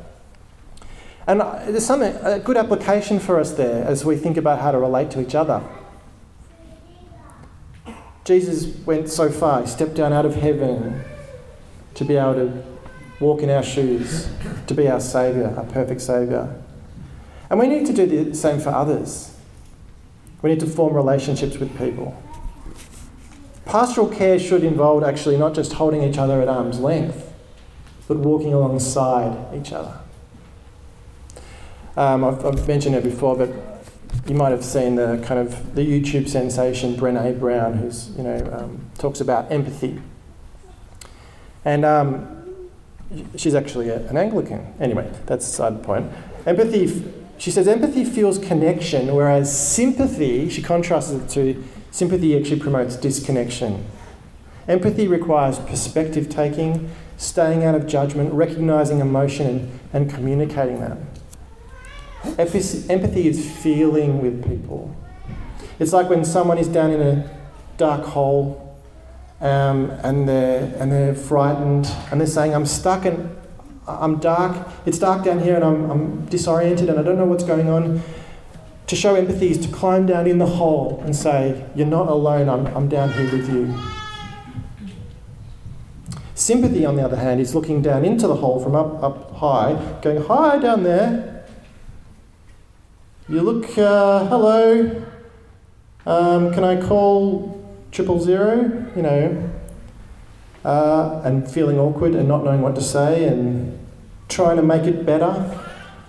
And 1.27 1.41
uh, 1.41 1.65
there's 1.65 1.85
something, 1.85 2.15
a 2.23 2.39
good 2.39 2.55
application 2.55 3.19
for 3.19 3.41
us 3.41 3.51
there 3.51 3.83
as 3.83 4.05
we 4.05 4.15
think 4.15 4.37
about 4.37 4.61
how 4.61 4.71
to 4.71 4.77
relate 4.77 5.11
to 5.11 5.21
each 5.21 5.35
other. 5.35 5.61
Jesus 8.31 8.73
went 8.85 9.09
so 9.09 9.29
far, 9.29 9.61
he 9.61 9.67
stepped 9.67 9.95
down 9.95 10.13
out 10.13 10.25
of 10.25 10.35
heaven 10.35 11.03
to 11.95 12.05
be 12.05 12.15
able 12.15 12.35
to 12.35 12.63
walk 13.19 13.41
in 13.41 13.49
our 13.49 13.61
shoes, 13.61 14.29
to 14.67 14.73
be 14.73 14.87
our 14.87 15.01
Saviour, 15.01 15.53
our 15.57 15.65
perfect 15.65 15.99
Saviour. 15.99 16.55
And 17.49 17.59
we 17.59 17.67
need 17.67 17.85
to 17.87 17.93
do 17.93 18.05
the 18.05 18.33
same 18.33 18.61
for 18.61 18.69
others. 18.69 19.35
We 20.41 20.49
need 20.49 20.61
to 20.61 20.65
form 20.65 20.93
relationships 20.93 21.57
with 21.57 21.77
people. 21.77 22.15
Pastoral 23.65 24.07
care 24.07 24.39
should 24.39 24.63
involve 24.63 25.03
actually 25.03 25.35
not 25.35 25.53
just 25.53 25.73
holding 25.73 26.01
each 26.01 26.17
other 26.17 26.41
at 26.41 26.47
arm's 26.47 26.79
length, 26.79 27.33
but 28.07 28.15
walking 28.17 28.53
alongside 28.53 29.53
each 29.53 29.73
other. 29.73 29.99
Um, 31.97 32.23
I've, 32.23 32.45
I've, 32.45 32.65
mentioned 32.65 32.95
it 32.95 33.03
before, 33.03 33.35
but 33.35 33.49
you 34.27 34.35
might 34.35 34.51
have 34.51 34.63
seen 34.63 34.95
the 34.95 35.21
kind 35.25 35.39
of 35.39 35.75
the 35.75 35.81
YouTube 35.81 36.29
sensation 36.29 36.95
Brene 36.95 37.39
Brown, 37.39 37.73
who's 37.73 38.09
you 38.17 38.23
know 38.23 38.37
um, 38.53 38.91
talks 38.97 39.21
about 39.21 39.51
empathy, 39.51 40.01
and 41.65 41.83
um, 41.83 42.69
she's 43.35 43.55
actually 43.55 43.89
a, 43.89 44.07
an 44.07 44.17
Anglican. 44.17 44.73
Anyway, 44.79 45.11
that's 45.25 45.45
a 45.47 45.51
side 45.51 45.83
point. 45.83 46.11
Empathy 46.45 47.03
she 47.41 47.49
says 47.49 47.67
empathy 47.67 48.05
feels 48.05 48.37
connection, 48.37 49.15
whereas 49.15 49.51
sympathy, 49.51 50.47
she 50.47 50.61
contrasts 50.61 51.09
it 51.09 51.27
to 51.29 51.63
sympathy 51.89 52.37
actually 52.37 52.59
promotes 52.59 52.95
disconnection. 52.95 53.83
Empathy 54.67 55.07
requires 55.07 55.57
perspective 55.57 56.29
taking, 56.29 56.91
staying 57.17 57.63
out 57.63 57.73
of 57.73 57.87
judgment, 57.87 58.31
recognizing 58.31 58.99
emotion, 58.99 59.47
and, 59.47 59.79
and 59.91 60.13
communicating 60.13 60.79
that. 60.81 60.99
Empathy 62.23 63.27
is 63.27 63.51
feeling 63.61 64.21
with 64.21 64.47
people. 64.47 64.95
It's 65.79 65.93
like 65.93 66.09
when 66.09 66.23
someone 66.23 66.57
is 66.57 66.67
down 66.67 66.91
in 66.91 67.01
a 67.01 67.29
dark 67.77 68.05
hole 68.05 68.77
um, 69.39 69.89
and, 70.03 70.29
they're, 70.29 70.71
and 70.77 70.91
they're 70.91 71.15
frightened 71.15 71.87
and 72.11 72.21
they're 72.21 72.27
saying, 72.27 72.53
I'm 72.53 72.67
stuck 72.67 73.05
in, 73.05 73.35
I'm 73.87 74.19
dark, 74.19 74.67
it's 74.85 74.99
dark 74.99 75.23
down 75.25 75.39
here 75.39 75.55
and 75.55 75.63
I'm, 75.63 75.89
I'm 75.89 76.25
disoriented 76.27 76.89
and 76.89 76.99
I 76.99 77.03
don't 77.03 77.17
know 77.17 77.25
what's 77.25 77.43
going 77.43 77.69
on. 77.69 78.03
To 78.87 78.95
show 78.95 79.15
empathy 79.15 79.49
is 79.49 79.57
to 79.65 79.73
climb 79.73 80.05
down 80.05 80.27
in 80.27 80.37
the 80.37 80.45
hole 80.45 81.01
and 81.05 81.15
say, 81.15 81.65
You're 81.75 81.87
not 81.87 82.09
alone, 82.09 82.49
I'm, 82.49 82.67
I'm 82.75 82.89
down 82.89 83.13
here 83.13 83.31
with 83.31 83.49
you. 83.49 83.73
Sympathy, 86.35 86.85
on 86.85 86.95
the 86.95 87.03
other 87.03 87.15
hand, 87.17 87.39
is 87.39 87.55
looking 87.55 87.81
down 87.81 88.03
into 88.03 88.27
the 88.27 88.35
hole 88.35 88.61
from 88.61 88.75
up, 88.75 89.01
up 89.01 89.35
high, 89.35 89.99
going, 90.01 90.21
Hi, 90.23 90.57
down 90.59 90.83
there. 90.83 91.40
You 93.29 93.41
look, 93.41 93.77
uh, 93.77 94.25
hello. 94.25 95.05
Um, 96.07 96.51
can 96.53 96.63
I 96.63 96.81
call 96.81 97.63
triple 97.91 98.19
zero? 98.19 98.87
You 98.95 99.01
know, 99.03 99.49
uh, 100.65 101.21
and 101.23 101.49
feeling 101.49 101.77
awkward 101.79 102.15
and 102.15 102.27
not 102.27 102.43
knowing 102.43 102.61
what 102.61 102.73
to 102.75 102.81
say 102.81 103.25
and 103.25 103.77
trying 104.27 104.57
to 104.57 104.63
make 104.63 104.83
it 104.83 105.05
better. 105.05 105.59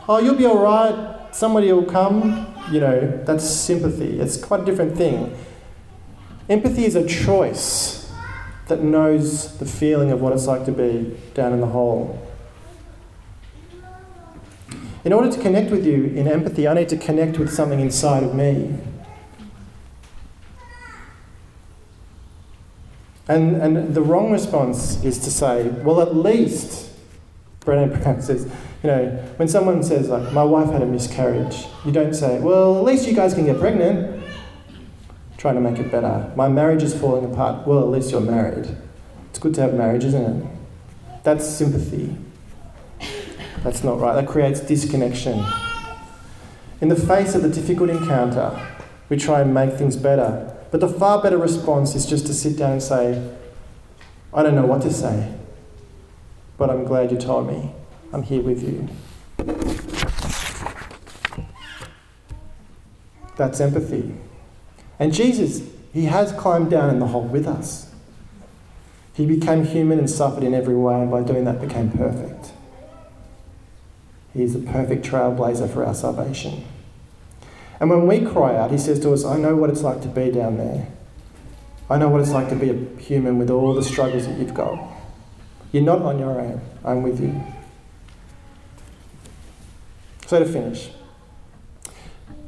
Oh, 0.08 0.18
you'll 0.20 0.36
be 0.36 0.46
all 0.46 0.62
right. 0.62 1.28
Somebody 1.32 1.70
will 1.70 1.84
come. 1.84 2.46
You 2.70 2.80
know, 2.80 3.22
that's 3.24 3.48
sympathy. 3.48 4.18
It's 4.18 4.38
quite 4.38 4.60
a 4.60 4.64
different 4.64 4.96
thing. 4.96 5.36
Empathy 6.48 6.86
is 6.86 6.96
a 6.96 7.06
choice 7.06 8.10
that 8.68 8.82
knows 8.82 9.58
the 9.58 9.66
feeling 9.66 10.12
of 10.12 10.22
what 10.22 10.32
it's 10.32 10.46
like 10.46 10.64
to 10.64 10.72
be 10.72 11.14
down 11.34 11.52
in 11.52 11.60
the 11.60 11.66
hole. 11.66 12.26
In 15.04 15.12
order 15.12 15.30
to 15.30 15.40
connect 15.40 15.70
with 15.70 15.84
you 15.84 16.04
in 16.04 16.28
empathy, 16.28 16.68
I 16.68 16.74
need 16.74 16.88
to 16.90 16.96
connect 16.96 17.38
with 17.38 17.52
something 17.52 17.80
inside 17.80 18.22
of 18.22 18.34
me. 18.34 18.78
And, 23.28 23.56
and 23.56 23.94
the 23.94 24.02
wrong 24.02 24.30
response 24.30 25.02
is 25.04 25.18
to 25.20 25.30
say, 25.30 25.68
well, 25.68 26.00
at 26.00 26.14
least, 26.14 26.90
Brené 27.60 28.02
Brown 28.02 28.20
says, 28.20 28.44
you 28.82 28.88
know, 28.88 29.06
when 29.36 29.48
someone 29.48 29.82
says, 29.82 30.08
like, 30.08 30.32
my 30.32 30.42
wife 30.42 30.70
had 30.70 30.82
a 30.82 30.86
miscarriage, 30.86 31.66
you 31.84 31.92
don't 31.92 32.14
say, 32.14 32.40
well, 32.40 32.78
at 32.78 32.84
least 32.84 33.06
you 33.06 33.14
guys 33.14 33.34
can 33.34 33.46
get 33.46 33.58
pregnant. 33.58 34.22
Trying 35.38 35.54
to 35.56 35.60
make 35.60 35.78
it 35.78 35.90
better. 35.90 36.30
My 36.36 36.48
marriage 36.48 36.84
is 36.84 36.94
falling 36.94 37.24
apart. 37.32 37.66
Well, 37.66 37.80
at 37.80 37.88
least 37.88 38.12
you're 38.12 38.20
married. 38.20 38.76
It's 39.30 39.40
good 39.40 39.54
to 39.54 39.62
have 39.62 39.74
marriage, 39.74 40.04
isn't 40.04 40.22
it? 40.22 40.46
That's 41.24 41.48
sympathy. 41.48 42.16
That's 43.58 43.84
not 43.84 44.00
right. 44.00 44.14
That 44.14 44.26
creates 44.26 44.60
disconnection. 44.60 45.44
In 46.80 46.88
the 46.88 46.96
face 46.96 47.34
of 47.34 47.42
the 47.42 47.48
difficult 47.48 47.90
encounter, 47.90 48.60
we 49.08 49.16
try 49.16 49.40
and 49.40 49.54
make 49.54 49.74
things 49.74 49.96
better 49.96 50.52
but 50.72 50.80
the 50.80 50.88
far 50.88 51.22
better 51.22 51.36
response 51.36 51.94
is 51.94 52.06
just 52.06 52.26
to 52.26 52.34
sit 52.34 52.56
down 52.56 52.72
and 52.72 52.82
say, 52.82 53.30
I 54.32 54.42
don't 54.42 54.54
know 54.54 54.64
what 54.64 54.80
to 54.82 54.92
say, 54.92 55.34
but 56.56 56.70
I'm 56.70 56.84
glad 56.84 57.12
you 57.12 57.18
told 57.18 57.46
me. 57.46 57.72
I'm 58.10 58.22
here 58.22 58.40
with 58.40 58.62
you. 58.62 58.88
That's 63.36 63.60
empathy. 63.60 64.14
And 64.98 65.12
Jesus, 65.12 65.62
he 65.92 66.06
has 66.06 66.32
climbed 66.32 66.70
down 66.70 66.88
in 66.88 67.00
the 67.00 67.08
hole 67.08 67.24
with 67.24 67.46
us. 67.46 67.92
He 69.12 69.26
became 69.26 69.66
human 69.66 69.98
and 69.98 70.08
suffered 70.08 70.42
in 70.42 70.54
every 70.54 70.74
way, 70.74 70.94
and 70.94 71.10
by 71.10 71.22
doing 71.22 71.44
that 71.44 71.60
became 71.60 71.90
perfect. 71.90 72.51
He 74.34 74.42
is 74.42 74.54
a 74.54 74.60
perfect 74.60 75.04
trailblazer 75.04 75.72
for 75.72 75.84
our 75.84 75.94
salvation. 75.94 76.64
And 77.80 77.90
when 77.90 78.06
we 78.06 78.20
cry 78.20 78.56
out, 78.56 78.70
He 78.70 78.78
says 78.78 79.00
to 79.00 79.12
us, 79.12 79.24
I 79.24 79.36
know 79.36 79.56
what 79.56 79.70
it's 79.70 79.82
like 79.82 80.02
to 80.02 80.08
be 80.08 80.30
down 80.30 80.56
there. 80.56 80.88
I 81.90 81.98
know 81.98 82.08
what 82.08 82.20
it's 82.20 82.30
like 82.30 82.48
to 82.48 82.54
be 82.54 82.70
a 82.70 83.00
human 83.00 83.38
with 83.38 83.50
all 83.50 83.74
the 83.74 83.82
struggles 83.82 84.26
that 84.26 84.38
you've 84.38 84.54
got. 84.54 84.78
You're 85.72 85.82
not 85.82 86.00
on 86.02 86.18
your 86.18 86.40
own. 86.40 86.60
I'm 86.84 87.02
with 87.02 87.20
you. 87.20 87.42
So, 90.26 90.38
to 90.38 90.46
finish, 90.46 90.90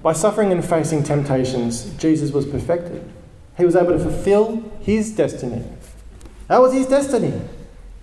by 0.02 0.12
suffering 0.12 0.52
and 0.52 0.64
facing 0.64 1.02
temptations, 1.02 1.90
Jesus 1.98 2.30
was 2.30 2.46
perfected. 2.46 3.10
He 3.56 3.64
was 3.64 3.76
able 3.76 3.92
to 3.92 3.98
fulfill 3.98 4.62
his 4.80 5.14
destiny. 5.14 5.64
That 6.48 6.60
was 6.60 6.72
his 6.72 6.86
destiny 6.86 7.40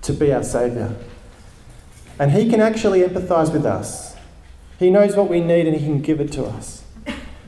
to 0.04 0.14
be 0.14 0.34
our 0.34 0.44
Saviour. 0.44 0.96
And 2.22 2.34
he 2.34 2.48
can 2.48 2.62
actually 2.62 3.02
empathise 3.02 3.52
with 3.52 3.66
us 3.66 4.16
He 4.78 4.92
knows 4.92 5.16
what 5.16 5.28
we 5.28 5.42
need 5.42 5.66
and 5.66 5.76
He 5.76 5.84
can 5.84 6.02
give 6.02 6.22
it 6.22 6.32
to 6.34 6.46
us. 6.46 6.84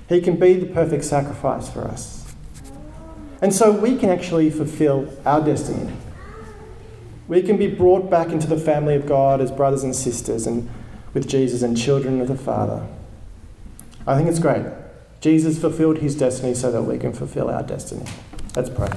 He 0.10 0.20
can 0.20 0.36
be 0.38 0.54
the 0.54 0.66
perfect 0.66 1.06
sacrifice 1.06 1.70
for 1.70 1.84
us. 1.84 2.34
And 3.40 3.54
so 3.54 3.72
we 3.72 3.96
can 3.96 4.10
actually 4.10 4.50
fulfill 4.50 5.14
our 5.28 5.42
destiny. 5.42 5.94
We 7.28 7.44
can 7.44 7.58
be 7.58 7.68
brought 7.68 8.10
back 8.10 8.30
into 8.30 8.48
the 8.48 8.58
family 8.58 8.96
of 8.96 9.06
God 9.06 9.42
as 9.42 9.52
brothers 9.52 9.84
and 9.84 9.96
sisters 9.96 10.48
and 10.48 10.68
with 11.14 11.28
Jesus 11.28 11.62
and 11.62 11.78
children 11.78 12.20
of 12.20 12.28
the 12.28 12.36
Father. 12.36 12.88
I 14.08 14.18
think 14.18 14.28
it's 14.28 14.40
great. 14.40 14.66
Jesus 15.22 15.60
fulfilled 15.60 16.00
his 16.00 16.16
destiny 16.16 16.56
so 16.56 16.72
that 16.72 16.82
we 16.82 16.98
can 16.98 17.14
fulfill 17.14 17.52
our 17.52 17.62
destiny. 17.62 18.08
Let's 18.56 18.72
pray. 18.72 18.90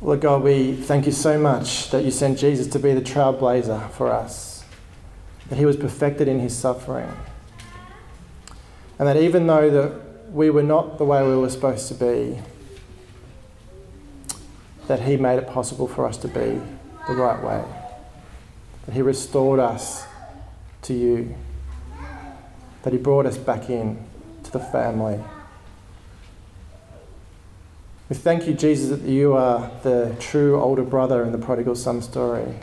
Lord 0.00 0.20
God, 0.20 0.42
we 0.42 0.74
thank 0.74 1.06
you 1.06 1.12
so 1.12 1.38
much 1.38 1.90
that 1.90 2.04
you 2.04 2.10
sent 2.10 2.38
Jesus 2.38 2.66
to 2.68 2.78
be 2.78 2.94
the 2.94 3.00
trailblazer 3.00 3.90
for 3.90 4.12
us, 4.12 4.64
that 5.48 5.56
he 5.56 5.64
was 5.64 5.76
perfected 5.76 6.28
in 6.28 6.38
his 6.40 6.56
suffering, 6.56 7.10
and 8.98 9.08
that 9.08 9.16
even 9.16 9.46
though 9.46 9.70
that 9.70 10.32
we 10.32 10.50
were 10.50 10.62
not 10.62 10.98
the 10.98 11.04
way 11.04 11.26
we 11.26 11.36
were 11.36 11.50
supposed 11.50 11.88
to 11.88 11.94
be, 11.94 12.38
that 14.86 15.00
he 15.00 15.16
made 15.16 15.38
it 15.38 15.48
possible 15.48 15.88
for 15.88 16.06
us 16.06 16.16
to 16.18 16.28
be 16.28 16.60
the 17.08 17.14
right 17.14 17.42
way, 17.42 17.64
that 18.86 18.94
he 18.94 19.02
restored 19.02 19.58
us 19.58 20.04
to 20.82 20.94
you 20.94 21.34
that 22.82 22.92
He 22.92 22.98
brought 22.98 23.26
us 23.26 23.36
back 23.36 23.68
in 23.68 23.98
to 24.44 24.50
the 24.50 24.60
family. 24.60 25.20
We 28.08 28.16
thank 28.16 28.46
you, 28.46 28.54
Jesus, 28.54 28.98
that 28.98 29.06
you 29.06 29.34
are 29.34 29.70
the 29.82 30.16
true 30.18 30.58
older 30.58 30.82
brother 30.82 31.22
in 31.24 31.32
the 31.32 31.38
prodigal 31.38 31.74
son 31.74 32.00
story, 32.00 32.54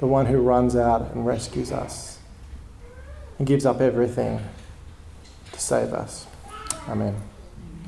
the 0.00 0.06
one 0.06 0.26
who 0.26 0.38
runs 0.38 0.74
out 0.74 1.12
and 1.12 1.24
rescues 1.24 1.70
us 1.70 2.18
and 3.38 3.46
gives 3.46 3.64
up 3.64 3.80
everything 3.80 4.40
to 5.52 5.60
save 5.60 5.92
us. 5.92 6.26
Amen. 6.88 7.25